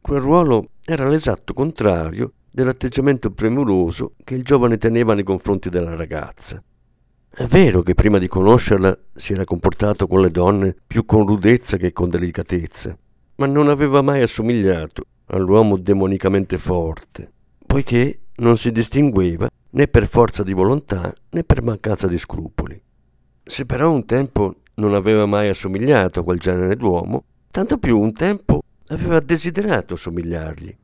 Quel 0.00 0.20
ruolo 0.20 0.70
era 0.84 1.08
l'esatto 1.08 1.52
contrario 1.52 2.32
dell'atteggiamento 2.50 3.30
premuroso 3.30 4.14
che 4.22 4.34
il 4.34 4.44
giovane 4.44 4.78
teneva 4.78 5.14
nei 5.14 5.24
confronti 5.24 5.68
della 5.68 5.96
ragazza. 5.96 6.62
È 7.38 7.44
vero 7.44 7.82
che 7.82 7.94
prima 7.94 8.16
di 8.16 8.28
conoscerla 8.28 8.98
si 9.14 9.34
era 9.34 9.44
comportato 9.44 10.06
con 10.06 10.22
le 10.22 10.30
donne 10.30 10.74
più 10.86 11.04
con 11.04 11.26
rudezza 11.26 11.76
che 11.76 11.92
con 11.92 12.08
delicatezza, 12.08 12.96
ma 13.34 13.44
non 13.44 13.68
aveva 13.68 14.00
mai 14.00 14.22
assomigliato 14.22 15.04
all'uomo 15.26 15.76
demonicamente 15.76 16.56
forte, 16.56 17.30
poiché 17.66 18.20
non 18.36 18.56
si 18.56 18.72
distingueva 18.72 19.50
né 19.72 19.86
per 19.86 20.08
forza 20.08 20.42
di 20.42 20.54
volontà 20.54 21.12
né 21.32 21.44
per 21.44 21.60
mancanza 21.62 22.06
di 22.06 22.16
scrupoli. 22.16 22.80
Se 23.44 23.66
però 23.66 23.90
un 23.90 24.06
tempo 24.06 24.62
non 24.76 24.94
aveva 24.94 25.26
mai 25.26 25.50
assomigliato 25.50 26.20
a 26.20 26.24
quel 26.24 26.38
genere 26.38 26.74
d'uomo, 26.74 27.24
tanto 27.50 27.76
più 27.76 28.00
un 28.00 28.14
tempo 28.14 28.62
aveva 28.86 29.20
desiderato 29.20 29.94
somigliargli. 29.94 30.74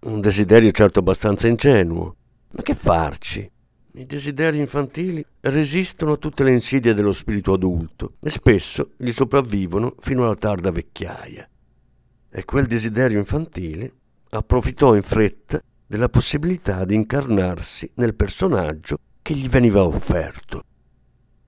Un 0.00 0.20
desiderio 0.20 0.72
certo 0.72 0.98
abbastanza 0.98 1.46
ingenuo, 1.46 2.16
ma 2.54 2.62
che 2.62 2.74
farci? 2.74 3.48
I 3.94 4.06
desideri 4.06 4.58
infantili 4.58 5.22
resistono 5.40 6.12
a 6.12 6.16
tutte 6.16 6.44
le 6.44 6.52
insidie 6.52 6.94
dello 6.94 7.12
spirito 7.12 7.52
adulto 7.52 8.14
e 8.20 8.30
spesso 8.30 8.92
gli 8.96 9.12
sopravvivono 9.12 9.96
fino 9.98 10.24
alla 10.24 10.34
tarda 10.34 10.70
vecchiaia. 10.70 11.46
E 12.30 12.44
quel 12.46 12.64
desiderio 12.64 13.18
infantile 13.18 13.92
approfittò 14.30 14.94
in 14.94 15.02
fretta 15.02 15.62
della 15.86 16.08
possibilità 16.08 16.86
di 16.86 16.94
incarnarsi 16.94 17.90
nel 17.96 18.14
personaggio 18.14 18.96
che 19.20 19.34
gli 19.34 19.46
veniva 19.46 19.84
offerto. 19.84 20.62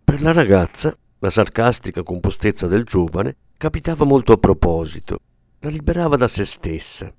Per 0.04 0.20
la 0.20 0.33
ragazza, 0.33 0.94
la 1.20 1.30
sarcastica 1.30 2.02
compostezza 2.02 2.66
del 2.66 2.85
giovane 2.85 3.37
capitava 3.57 4.04
molto 4.04 4.35
a 4.35 4.37
proposito, 4.37 5.18
la 5.61 5.70
liberava 5.70 6.18
da 6.18 6.28
se 6.28 6.44
stessa. 6.44 7.11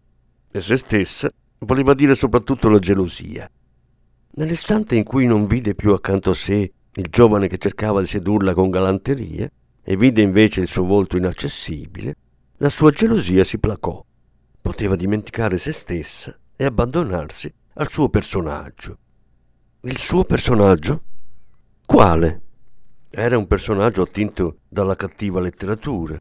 E 0.51 0.61
se 0.61 0.77
stessa 0.77 1.31
voleva 1.59 1.95
dire 1.95 2.13
soprattutto 2.13 2.69
la 2.69 2.77
gelosia. 2.77 3.49
Nell'istante 4.37 4.97
in 4.97 5.03
cui 5.03 5.25
non 5.25 5.47
vide 5.47 5.75
più 5.75 5.93
accanto 5.93 6.31
a 6.31 6.33
sé 6.33 6.69
il 6.91 7.07
giovane 7.09 7.47
che 7.47 7.57
cercava 7.57 8.01
di 8.01 8.07
sedurla 8.07 8.53
con 8.53 8.69
galanteria 8.69 9.49
e 9.81 9.95
vide 9.95 10.21
invece 10.21 10.59
il 10.59 10.67
suo 10.67 10.83
volto 10.83 11.15
inaccessibile, 11.15 12.17
la 12.57 12.69
sua 12.69 12.91
gelosia 12.91 13.45
si 13.45 13.57
placò. 13.59 14.03
Poteva 14.59 14.97
dimenticare 14.97 15.57
se 15.57 15.71
stessa 15.71 16.37
e 16.53 16.65
abbandonarsi 16.65 17.53
al 17.75 17.89
suo 17.89 18.09
personaggio. 18.09 18.97
Il 19.81 19.97
suo 19.97 20.25
personaggio? 20.25 21.01
Quale? 21.85 22.41
Era 23.09 23.37
un 23.37 23.47
personaggio 23.47 24.01
attinto 24.01 24.57
dalla 24.67 24.97
cattiva 24.97 25.39
letteratura. 25.39 26.19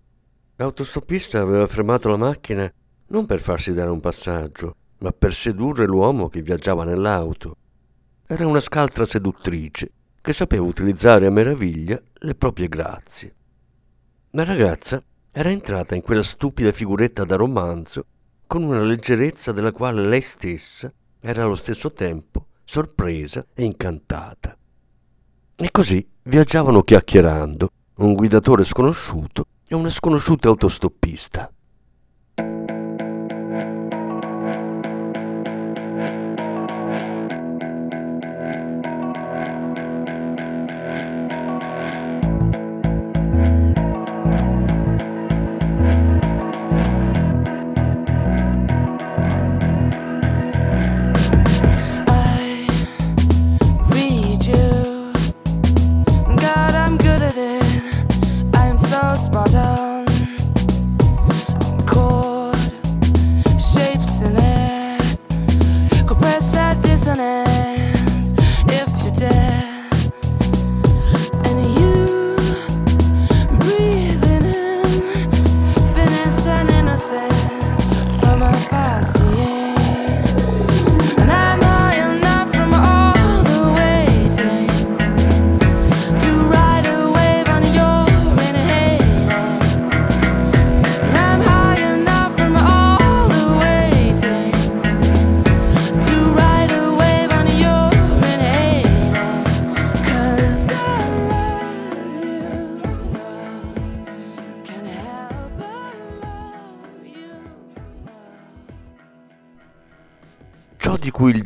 L'autostoppista 0.55 1.41
aveva 1.41 1.67
fermato 1.67 2.09
la 2.09 2.17
macchina 2.17 2.73
non 3.09 3.27
per 3.27 3.41
farsi 3.41 3.73
dare 3.73 3.91
un 3.91 3.99
passaggio, 3.99 4.77
ma 4.99 5.11
per 5.11 5.35
sedurre 5.35 5.85
l'uomo 5.85 6.29
che 6.29 6.43
viaggiava 6.43 6.85
nell'auto. 6.85 7.57
Era 8.27 8.47
una 8.47 8.61
scaltra 8.61 9.05
seduttrice 9.05 9.91
che 10.23 10.33
sapeva 10.33 10.65
utilizzare 10.65 11.27
a 11.27 11.31
meraviglia 11.31 12.01
le 12.21 12.35
proprie 12.35 12.69
grazie. 12.69 13.35
La 14.31 14.45
ragazza 14.45 15.03
era 15.31 15.51
entrata 15.51 15.95
in 15.95 16.01
quella 16.01 16.23
stupida 16.23 16.73
figuretta 16.73 17.25
da 17.25 17.37
romanzo 17.37 18.07
con 18.47 18.63
una 18.63 18.81
leggerezza 18.81 19.53
della 19.53 19.73
quale 19.73 20.07
lei 20.07 20.23
stessa 20.23 20.91
era 21.21 21.43
allo 21.43 21.55
stesso 21.55 21.93
tempo 21.93 22.47
sorpresa 22.65 23.45
e 23.53 23.65
incantata. 23.65 24.57
E 25.57 25.71
così 25.71 26.09
viaggiavano 26.23 26.81
chiacchierando 26.81 27.69
un 27.97 28.15
guidatore 28.15 28.65
sconosciuto 28.65 29.45
e 29.69 29.75
una 29.75 29.91
sconosciuta 29.91 30.49
autostoppista. 30.49 31.53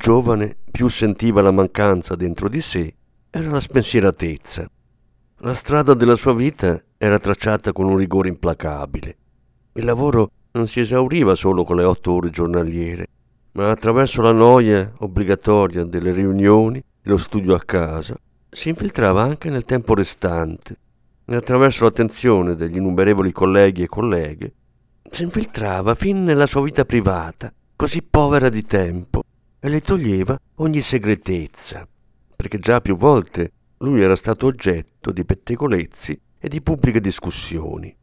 Giovane 0.08 0.56
più 0.70 0.88
sentiva 0.88 1.42
la 1.42 1.50
mancanza 1.50 2.16
dentro 2.16 2.48
di 2.48 2.62
sé 2.62 2.94
era 3.28 3.50
la 3.50 3.60
spensieratezza. 3.60 4.66
La 5.40 5.52
strada 5.52 5.92
della 5.92 6.14
sua 6.14 6.32
vita 6.32 6.82
era 6.96 7.18
tracciata 7.18 7.74
con 7.74 7.84
un 7.84 7.98
rigore 7.98 8.30
implacabile. 8.30 9.16
Il 9.74 9.84
lavoro 9.84 10.30
non 10.52 10.66
si 10.66 10.80
esauriva 10.80 11.34
solo 11.34 11.62
con 11.62 11.76
le 11.76 11.84
otto 11.84 12.12
ore 12.12 12.30
giornaliere, 12.30 13.06
ma 13.52 13.68
attraverso 13.70 14.22
la 14.22 14.32
noia 14.32 14.90
obbligatoria 14.96 15.84
delle 15.84 16.12
riunioni 16.12 16.78
e 16.78 16.82
lo 17.02 17.18
studio 17.18 17.54
a 17.54 17.60
casa 17.60 18.18
si 18.48 18.70
infiltrava 18.70 19.20
anche 19.20 19.50
nel 19.50 19.66
tempo 19.66 19.92
restante 19.92 20.74
e 21.26 21.34
attraverso 21.34 21.84
l'attenzione 21.84 22.54
degli 22.54 22.76
innumerevoli 22.76 23.30
colleghi 23.30 23.82
e 23.82 23.88
colleghe 23.88 24.54
si 25.10 25.24
infiltrava 25.24 25.94
fin 25.94 26.24
nella 26.24 26.46
sua 26.46 26.62
vita 26.62 26.86
privata, 26.86 27.52
così 27.76 28.02
povera 28.02 28.48
di 28.48 28.64
tempo, 28.64 29.20
e 29.60 29.68
le 29.68 29.80
toglieva 29.80 30.38
ogni 30.56 30.80
segretezza, 30.80 31.86
perché 32.36 32.58
già 32.58 32.80
più 32.80 32.96
volte 32.96 33.52
lui 33.78 34.02
era 34.02 34.16
stato 34.16 34.46
oggetto 34.46 35.10
di 35.10 35.24
pettegolezzi 35.24 36.20
e 36.38 36.48
di 36.48 36.62
pubbliche 36.62 37.00
discussioni. 37.00 37.94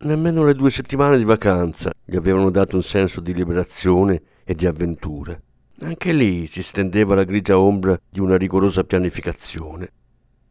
Nemmeno 0.00 0.44
le 0.44 0.54
due 0.54 0.70
settimane 0.70 1.16
di 1.16 1.24
vacanza 1.24 1.90
gli 2.04 2.16
avevano 2.16 2.50
dato 2.50 2.76
un 2.76 2.82
senso 2.82 3.20
di 3.20 3.34
liberazione 3.34 4.20
e 4.44 4.54
di 4.54 4.66
avventura. 4.66 5.38
Anche 5.80 6.12
lì 6.12 6.46
si 6.46 6.62
stendeva 6.62 7.14
la 7.14 7.24
grigia 7.24 7.58
ombra 7.58 7.98
di 8.08 8.20
una 8.20 8.36
rigorosa 8.36 8.84
pianificazione. 8.84 9.92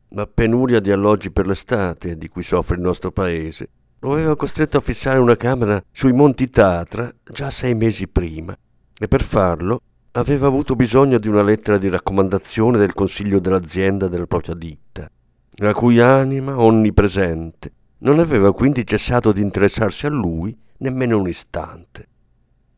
La 0.10 0.26
penuria 0.26 0.80
di 0.80 0.92
alloggi 0.92 1.32
per 1.32 1.48
l'estate 1.48 2.18
di 2.18 2.28
cui 2.30 2.44
soffre 2.44 2.76
il 2.76 2.82
nostro 2.82 3.12
paese 3.12 3.70
lo 4.00 4.14
aveva 4.14 4.36
costretto 4.36 4.78
a 4.78 4.82
fissare 4.82 5.20
una 5.20 5.36
camera 5.36 5.82
sui 5.92 6.14
Monti 6.14 6.50
Tatra 6.50 7.14
già 7.24 7.50
sei 7.50 7.74
mesi 7.74 8.08
prima 8.08 8.58
e 8.98 9.08
per 9.08 9.24
farlo 9.24 9.82
aveva 10.18 10.48
avuto 10.48 10.76
bisogno 10.76 11.20
di 11.20 11.28
una 11.28 11.44
lettera 11.44 11.78
di 11.78 11.90
raccomandazione 11.90 12.80
del 12.80 12.94
consiglio 12.94 13.40
dell'azienda 13.40 14.08
della 14.08 14.26
propria 14.26 14.56
ditta, 14.56 15.10
la 15.58 15.74
cui 15.74 16.00
anima 16.00 16.60
onnipresente 16.60 17.72
non 18.00 18.18
aveva 18.18 18.52
quindi 18.52 18.86
cessato 18.86 19.32
di 19.32 19.42
interessarsi 19.42 20.08
a 20.08 20.10
lui 20.10 20.58
nemmeno 20.80 21.20
un 21.20 21.28
istante. 21.28 22.08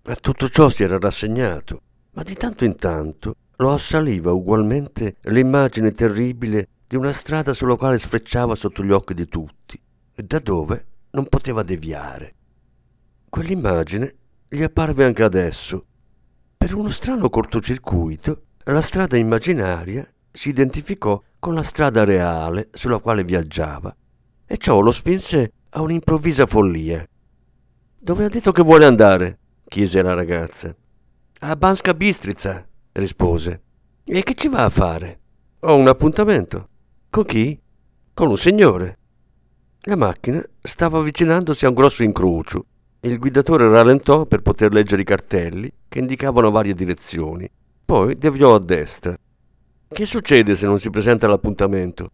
A 0.04 0.16
tutto 0.16 0.50
ciò 0.50 0.68
si 0.70 0.84
era 0.84 1.00
rassegnato, 1.00 1.82
ma 2.12 2.24
di 2.24 2.34
tanto 2.34 2.66
in 2.66 2.76
tanto 2.76 3.36
lo 3.56 3.72
assaliva 3.72 4.34
ugualmente 4.34 5.18
l'immagine 5.24 5.92
terribile 5.92 6.68
di 6.88 6.98
una 6.98 7.14
strada 7.14 7.54
sulla 7.54 7.76
quale 7.76 8.00
sfrecciava 8.00 8.56
sotto 8.56 8.84
gli 8.84 8.92
occhi 8.92 9.14
di 9.14 9.28
tutti 9.28 9.80
e 10.14 10.24
da 10.24 10.40
dove 10.40 10.86
non 11.12 11.28
poteva 11.28 11.64
deviare. 11.64 12.34
Quell'immagine 13.30 14.16
gli 14.50 14.64
apparve 14.64 15.06
anche 15.06 15.24
adesso. 15.24 15.86
Per 16.62 16.76
uno 16.76 16.90
strano 16.90 17.30
cortocircuito, 17.30 18.42
la 18.66 18.82
strada 18.82 19.16
immaginaria 19.16 20.06
si 20.30 20.50
identificò 20.50 21.20
con 21.40 21.54
la 21.54 21.64
strada 21.64 22.04
reale 22.04 22.68
sulla 22.74 23.00
quale 23.00 23.24
viaggiava 23.24 23.96
e 24.46 24.58
ciò 24.58 24.82
lo 24.82 24.92
spinse 24.92 25.54
a 25.70 25.80
un'improvvisa 25.82 26.46
follia. 26.46 27.08
Dove 27.98 28.26
ha 28.26 28.28
detto 28.28 28.52
che 28.52 28.62
vuole 28.62 28.86
andare? 28.86 29.40
chiese 29.70 30.02
la 30.02 30.14
ragazza. 30.14 30.76
A 31.40 31.56
Banska 31.56 31.94
Bistrica, 31.94 32.68
rispose. 32.92 33.62
E 34.04 34.22
che 34.22 34.34
ci 34.34 34.50
va 34.50 34.66
a 34.66 34.70
fare? 34.70 35.20
Ho 35.62 35.78
un 35.78 35.88
appuntamento. 35.88 36.68
Con 37.10 37.24
chi? 37.24 37.58
Con 38.14 38.28
un 38.28 38.38
signore. 38.38 38.98
La 39.84 39.96
macchina 39.96 40.44
stava 40.62 41.00
avvicinandosi 41.00 41.64
a 41.64 41.70
un 41.70 41.76
grosso 41.76 42.04
incrocio. 42.04 42.66
Il 43.02 43.18
guidatore 43.18 43.70
rallentò 43.70 44.26
per 44.26 44.42
poter 44.42 44.74
leggere 44.74 45.04
i 45.04 45.06
cartelli 45.06 45.72
che 45.88 46.00
indicavano 46.00 46.52
varie 46.52 46.74
direzioni. 46.74 47.50
Poi 47.86 48.16
deviò 48.16 48.56
a 48.56 48.60
destra. 48.60 49.18
Che 49.88 50.06
succede 50.06 50.54
se 50.54 50.66
non 50.66 50.80
si 50.80 50.90
presenta 50.90 51.26
all'appuntamento? 51.26 52.12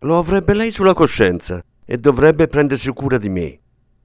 Lo 0.00 0.18
avrebbe 0.18 0.52
lei 0.52 0.70
sulla 0.70 0.92
coscienza 0.92 1.64
e 1.86 1.96
dovrebbe 1.96 2.48
prendersi 2.48 2.92
cura 2.92 3.16
di 3.16 3.30
me. 3.30 3.58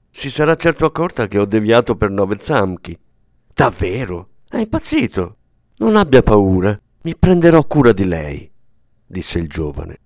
Si 0.09 0.29
sarà 0.29 0.55
certo 0.55 0.85
accorta 0.85 1.27
che 1.27 1.37
ho 1.37 1.45
deviato 1.45 1.97
per 1.97 2.11
nove 2.11 2.37
zamchi. 2.39 2.97
Davvero? 3.53 4.29
È 4.47 4.57
impazzito. 4.57 5.35
Non 5.79 5.97
abbia 5.97 6.21
paura, 6.21 6.79
mi 7.01 7.15
prenderò 7.17 7.61
cura 7.65 7.91
di 7.91 8.05
lei, 8.05 8.49
disse 9.05 9.37
il 9.37 9.49
giovane. 9.49 9.99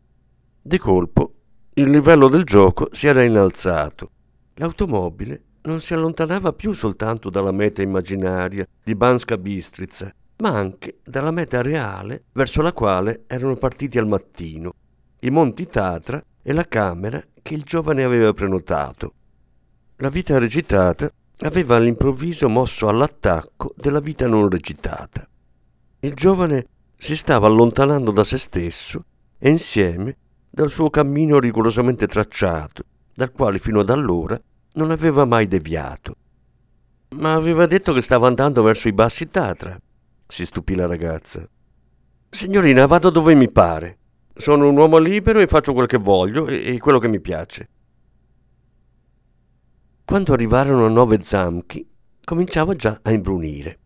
Di 0.59 0.79
colpo 0.79 1.33
il 1.75 1.89
livello 1.89 2.29
del 2.29 2.45
gioco 2.45 2.89
si 2.91 3.05
era 3.05 3.21
innalzato. 3.21 4.09
L'automobile 4.55 5.43
non 5.65 5.81
si 5.81 5.93
allontanava 5.93 6.53
più 6.53 6.73
soltanto 6.73 7.29
dalla 7.29 7.51
meta 7.51 7.81
immaginaria 7.81 8.67
di 8.83 8.95
Banska 8.95 9.37
Bistrica, 9.37 10.13
ma 10.37 10.49
anche 10.49 10.99
dalla 11.03 11.31
meta 11.31 11.61
reale 11.61 12.25
verso 12.33 12.61
la 12.61 12.73
quale 12.73 13.23
erano 13.27 13.55
partiti 13.55 13.97
al 13.97 14.07
mattino, 14.07 14.73
i 15.19 15.29
Monti 15.29 15.65
Tatra 15.67 16.23
e 16.41 16.53
la 16.53 16.67
camera 16.67 17.23
che 17.41 17.53
il 17.53 17.63
giovane 17.63 18.03
aveva 18.03 18.33
prenotato. 18.33 19.13
La 19.97 20.09
vita 20.09 20.37
recitata 20.37 21.11
aveva 21.39 21.75
all'improvviso 21.75 22.49
mosso 22.49 22.87
all'attacco 22.87 23.73
della 23.75 23.99
vita 23.99 24.27
non 24.27 24.49
recitata. 24.49 25.27
Il 25.99 26.13
giovane 26.13 26.67
si 26.97 27.15
stava 27.15 27.47
allontanando 27.47 28.11
da 28.11 28.23
se 28.23 28.37
stesso 28.37 29.03
e 29.37 29.49
insieme 29.49 30.17
dal 30.49 30.69
suo 30.69 30.89
cammino 30.89 31.39
rigorosamente 31.39 32.07
tracciato, 32.07 32.83
dal 33.13 33.31
quale 33.31 33.59
fino 33.59 33.79
ad 33.79 33.89
allora 33.89 34.39
non 34.75 34.91
aveva 34.91 35.25
mai 35.25 35.47
deviato. 35.47 36.15
Ma 37.15 37.33
aveva 37.33 37.65
detto 37.65 37.93
che 37.93 38.01
stava 38.01 38.27
andando 38.27 38.61
verso 38.63 38.87
i 38.87 38.93
bassi 38.93 39.29
Tatra, 39.29 39.79
si 40.27 40.45
stupì 40.45 40.75
la 40.75 40.87
ragazza. 40.87 41.47
Signorina, 42.29 42.85
vado 42.85 43.09
dove 43.09 43.33
mi 43.35 43.49
pare. 43.49 43.97
Sono 44.33 44.67
un 44.67 44.75
uomo 44.75 44.97
libero 44.97 45.39
e 45.39 45.47
faccio 45.47 45.73
quel 45.73 45.87
che 45.87 45.97
voglio 45.97 46.47
e, 46.47 46.77
quello 46.79 46.99
che 46.99 47.07
mi 47.07 47.21
piace. 47.21 47.69
Quando 50.03 50.33
arrivarono 50.33 50.85
a 50.85 50.89
Nove 50.89 51.21
Zamchi, 51.23 51.87
cominciava 52.23 52.75
già 52.75 52.99
a 53.01 53.11
imbrunire. 53.11 53.79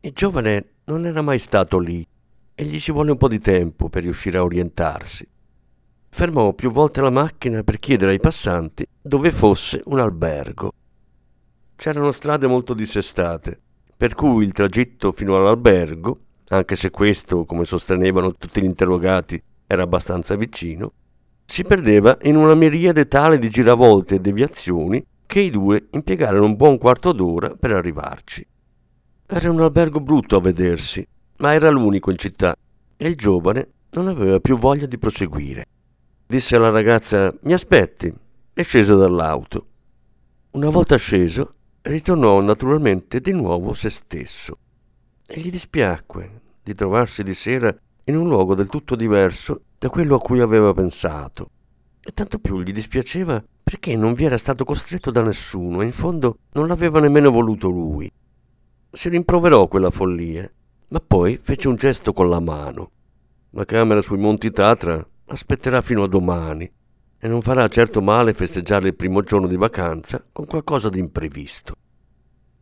Il 0.00 0.12
giovane 0.12 0.72
non 0.84 1.06
era 1.06 1.22
mai 1.22 1.38
stato 1.38 1.78
lì 1.78 2.06
e 2.54 2.64
gli 2.64 2.80
ci 2.80 2.90
volle 2.90 3.12
un 3.12 3.16
po' 3.16 3.28
di 3.28 3.38
tempo 3.38 3.88
per 3.88 4.02
riuscire 4.02 4.38
a 4.38 4.42
orientarsi. 4.42 5.26
Fermò 6.16 6.54
più 6.54 6.70
volte 6.70 7.02
la 7.02 7.10
macchina 7.10 7.62
per 7.62 7.78
chiedere 7.78 8.12
ai 8.12 8.18
passanti 8.18 8.86
dove 9.02 9.30
fosse 9.30 9.82
un 9.84 9.98
albergo. 9.98 10.72
C'erano 11.76 12.10
strade 12.10 12.46
molto 12.46 12.72
dissestate, 12.72 13.60
per 13.94 14.14
cui 14.14 14.46
il 14.46 14.54
tragitto 14.54 15.12
fino 15.12 15.36
all'albergo, 15.36 16.18
anche 16.48 16.74
se 16.74 16.88
questo, 16.88 17.44
come 17.44 17.66
sostenevano 17.66 18.32
tutti 18.32 18.62
gli 18.62 18.64
interrogati, 18.64 19.38
era 19.66 19.82
abbastanza 19.82 20.36
vicino, 20.36 20.90
si 21.44 21.64
perdeva 21.64 22.16
in 22.22 22.36
una 22.36 22.54
miriade 22.54 23.08
tale 23.08 23.38
di 23.38 23.50
giravolte 23.50 24.14
e 24.14 24.20
deviazioni 24.20 25.04
che 25.26 25.40
i 25.40 25.50
due 25.50 25.88
impiegarono 25.90 26.46
un 26.46 26.56
buon 26.56 26.78
quarto 26.78 27.12
d'ora 27.12 27.50
per 27.50 27.72
arrivarci. 27.72 28.46
Era 29.26 29.50
un 29.50 29.60
albergo 29.60 30.00
brutto 30.00 30.36
a 30.36 30.40
vedersi, 30.40 31.06
ma 31.40 31.52
era 31.52 31.68
l'unico 31.68 32.10
in 32.10 32.16
città 32.16 32.56
e 32.96 33.06
il 33.06 33.16
giovane 33.16 33.68
non 33.90 34.08
aveva 34.08 34.40
più 34.40 34.56
voglia 34.56 34.86
di 34.86 34.96
proseguire. 34.96 35.66
Disse 36.28 36.56
alla 36.56 36.70
ragazza 36.70 37.32
mi 37.42 37.52
aspetti 37.52 38.12
e 38.52 38.62
scese 38.64 38.96
dall'auto. 38.96 39.66
Una 40.50 40.70
volta 40.70 40.96
sceso, 40.96 41.52
ritornò 41.82 42.40
naturalmente 42.40 43.20
di 43.20 43.30
nuovo 43.30 43.74
se 43.74 43.90
stesso 43.90 44.58
e 45.24 45.38
gli 45.38 45.50
dispiacque 45.50 46.40
di 46.64 46.74
trovarsi 46.74 47.22
di 47.22 47.32
sera 47.32 47.72
in 48.06 48.16
un 48.16 48.26
luogo 48.26 48.56
del 48.56 48.68
tutto 48.68 48.96
diverso 48.96 49.60
da 49.78 49.88
quello 49.88 50.16
a 50.16 50.20
cui 50.20 50.40
aveva 50.40 50.72
pensato. 50.72 51.50
E 52.00 52.10
tanto 52.10 52.40
più 52.40 52.60
gli 52.60 52.72
dispiaceva 52.72 53.40
perché 53.62 53.94
non 53.94 54.14
vi 54.14 54.24
era 54.24 54.36
stato 54.36 54.64
costretto 54.64 55.12
da 55.12 55.22
nessuno 55.22 55.80
e 55.80 55.84
in 55.84 55.92
fondo 55.92 56.38
non 56.54 56.66
l'aveva 56.66 56.98
nemmeno 56.98 57.30
voluto 57.30 57.68
lui. 57.68 58.10
Si 58.90 59.08
rimproverò 59.08 59.68
quella 59.68 59.90
follia, 59.90 60.50
ma 60.88 61.00
poi 61.06 61.38
fece 61.40 61.68
un 61.68 61.76
gesto 61.76 62.12
con 62.12 62.28
la 62.28 62.40
mano. 62.40 62.90
La 63.50 63.64
camera 63.64 64.00
sui 64.00 64.18
Monti 64.18 64.50
Tatra 64.50 65.06
aspetterà 65.26 65.80
fino 65.80 66.02
a 66.02 66.08
domani 66.08 66.70
e 67.18 67.28
non 67.28 67.42
farà 67.42 67.66
certo 67.68 68.00
male 68.00 68.34
festeggiare 68.34 68.88
il 68.88 68.94
primo 68.94 69.22
giorno 69.22 69.46
di 69.46 69.56
vacanza 69.56 70.24
con 70.30 70.44
qualcosa 70.44 70.88
di 70.88 70.98
imprevisto. 70.98 71.74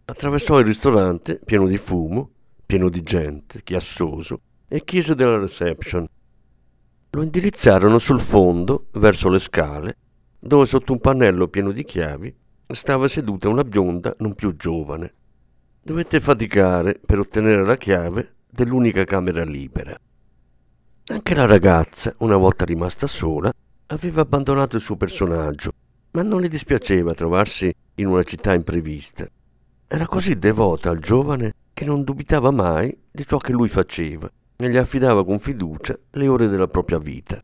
Attraversò 0.07 0.59
il 0.59 0.67
ristorante 0.67 1.41
pieno 1.45 1.67
di 1.67 1.77
fumo, 1.77 2.31
pieno 2.65 2.89
di 2.89 3.03
gente, 3.03 3.63
chiassoso, 3.63 4.41
e 4.69 4.85
chiese 4.85 5.15
della 5.15 5.39
reception. 5.39 6.07
Lo 7.11 7.23
indirizzarono 7.23 7.99
sul 7.99 8.21
fondo, 8.21 8.87
verso 8.93 9.29
le 9.29 9.39
scale, 9.39 9.97
dove 10.39 10.67
sotto 10.67 10.93
un 10.93 11.01
pannello 11.01 11.49
pieno 11.49 11.73
di 11.73 11.85
chiavi 11.85 12.35
stava 12.67 13.09
seduta 13.09 13.49
una 13.49 13.65
bionda 13.65 14.15
non 14.19 14.35
più 14.35 14.57
giovane. 14.57 15.15
Dovette 15.83 16.21
faticare 16.21 16.99
per 17.05 17.19
ottenere 17.19 17.65
la 17.65 17.77
chiave 17.77 18.37
dell'unica 18.51 19.05
camera 19.05 19.45
libera. 19.45 19.99
Anche 21.07 21.35
la 21.35 21.45
ragazza, 21.45 22.15
una 22.21 22.39
volta 22.39 22.65
rimasta 22.65 23.07
sola, 23.07 23.53
aveva 23.89 24.23
abbandonato 24.23 24.77
il 24.77 24.83
suo 24.83 24.97
personaggio, 24.97 25.71
ma 26.13 26.23
non 26.23 26.41
le 26.41 26.49
dispiaceva 26.49 27.13
trovarsi 27.13 27.71
in 27.97 28.07
una 28.07 28.23
città 28.23 28.55
imprevista. 28.55 29.29
Era 29.87 30.07
così 30.07 30.35
devota 30.35 30.89
al 30.89 31.01
giovane 31.01 31.53
che 31.75 31.85
non 31.85 32.05
dubitava 32.05 32.51
mai 32.51 32.97
di 33.11 33.27
ciò 33.27 33.37
che 33.37 33.53
lui 33.53 33.69
faceva 33.69 34.31
e 34.57 34.71
gli 34.71 34.79
affidava 34.79 35.27
con 35.27 35.39
fiducia 35.39 35.95
le 36.13 36.27
ore 36.27 36.49
della 36.49 36.69
propria 36.69 36.97
vita. 36.97 37.39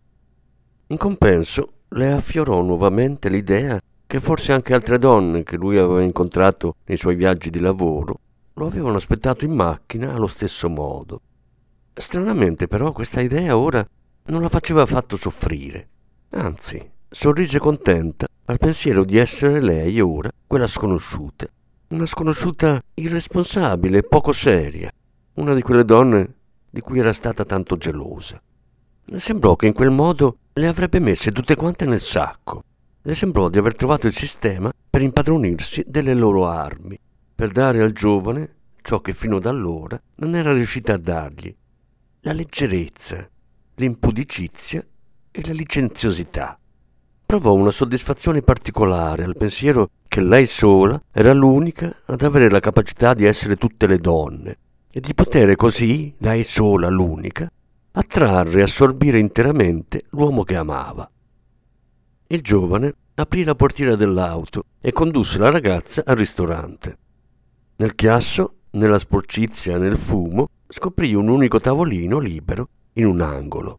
In 0.86 0.96
compenso 0.96 1.72
le 1.88 2.12
affiorò 2.12 2.62
nuovamente 2.62 3.28
l'idea 3.28 3.78
che 4.06 4.20
forse 4.20 4.52
anche 4.52 4.72
altre 4.72 4.96
donne 4.96 5.42
che 5.42 5.56
lui 5.56 5.76
aveva 5.76 6.00
incontrato 6.00 6.76
nei 6.86 6.96
suoi 6.96 7.14
viaggi 7.14 7.50
di 7.50 7.60
lavoro 7.60 8.20
lo 8.54 8.66
avevano 8.66 8.96
aspettato 8.96 9.44
in 9.44 9.52
macchina 9.52 10.14
allo 10.14 10.28
stesso 10.28 10.70
modo. 10.70 11.20
Stranamente 11.92 12.66
però 12.66 12.92
questa 12.92 13.20
idea 13.20 13.56
ora 13.56 13.86
non 14.26 14.42
la 14.42 14.48
faceva 14.48 14.82
affatto 14.82 15.16
soffrire. 15.16 15.88
Anzi, 16.30 16.90
sorrise 17.08 17.58
contenta 17.58 18.26
al 18.46 18.58
pensiero 18.58 19.04
di 19.04 19.18
essere 19.18 19.60
lei 19.60 20.00
ora 20.00 20.30
quella 20.46 20.66
sconosciuta. 20.66 21.46
Una 21.88 22.06
sconosciuta 22.06 22.80
irresponsabile 22.94 23.98
e 23.98 24.02
poco 24.02 24.32
seria. 24.32 24.90
Una 25.34 25.54
di 25.54 25.62
quelle 25.62 25.84
donne 25.84 26.34
di 26.70 26.80
cui 26.80 27.00
era 27.00 27.12
stata 27.12 27.44
tanto 27.44 27.76
gelosa. 27.76 28.40
Le 29.04 29.18
sembrò 29.18 29.56
che 29.56 29.66
in 29.66 29.72
quel 29.72 29.90
modo 29.90 30.36
le 30.52 30.68
avrebbe 30.68 31.00
messe 31.00 31.32
tutte 31.32 31.56
quante 31.56 31.84
nel 31.84 32.00
sacco. 32.00 32.62
Le 33.02 33.14
sembrò 33.14 33.48
di 33.48 33.58
aver 33.58 33.74
trovato 33.74 34.06
il 34.06 34.12
sistema 34.12 34.72
per 34.88 35.02
impadronirsi 35.02 35.84
delle 35.86 36.14
loro 36.14 36.46
armi, 36.46 36.98
per 37.34 37.50
dare 37.50 37.82
al 37.82 37.92
giovane 37.92 38.56
ciò 38.82 39.00
che 39.00 39.14
fino 39.14 39.36
ad 39.36 39.46
allora 39.46 40.00
non 40.16 40.34
era 40.34 40.52
riuscita 40.52 40.94
a 40.94 40.98
dargli, 40.98 41.54
la 42.22 42.32
leggerezza, 42.32 43.26
l'impudicizia 43.76 44.84
e 45.30 45.46
la 45.46 45.52
licenziosità. 45.52 46.58
Provò 47.24 47.54
una 47.54 47.70
soddisfazione 47.70 48.42
particolare 48.42 49.24
al 49.24 49.36
pensiero 49.36 49.90
che 50.06 50.20
lei 50.20 50.44
sola 50.46 51.00
era 51.12 51.32
l'unica 51.32 52.02
ad 52.06 52.22
avere 52.22 52.50
la 52.50 52.60
capacità 52.60 53.14
di 53.14 53.24
essere 53.24 53.56
tutte 53.56 53.86
le 53.86 53.98
donne 53.98 54.58
e 54.90 55.00
di 55.00 55.14
poter 55.14 55.54
così, 55.56 56.12
lei 56.18 56.44
sola 56.44 56.88
l'unica, 56.88 57.50
attrarre 57.92 58.60
e 58.60 58.64
assorbire 58.64 59.18
interamente 59.18 60.02
l'uomo 60.10 60.42
che 60.42 60.56
amava. 60.56 61.10
Il 62.26 62.42
giovane 62.42 62.94
aprì 63.14 63.44
la 63.44 63.54
portiera 63.54 63.96
dell'auto 63.96 64.64
e 64.80 64.92
condusse 64.92 65.38
la 65.38 65.50
ragazza 65.50 66.02
al 66.04 66.16
ristorante. 66.16 66.98
Nel 67.76 67.94
chiasso, 67.94 68.56
nella 68.72 68.98
sporcizia, 68.98 69.78
nel 69.78 69.96
fumo, 69.96 70.48
scoprì 70.70 71.14
un 71.14 71.28
unico 71.28 71.58
tavolino 71.58 72.18
libero 72.18 72.68
in 72.94 73.06
un 73.06 73.20
angolo. 73.20 73.78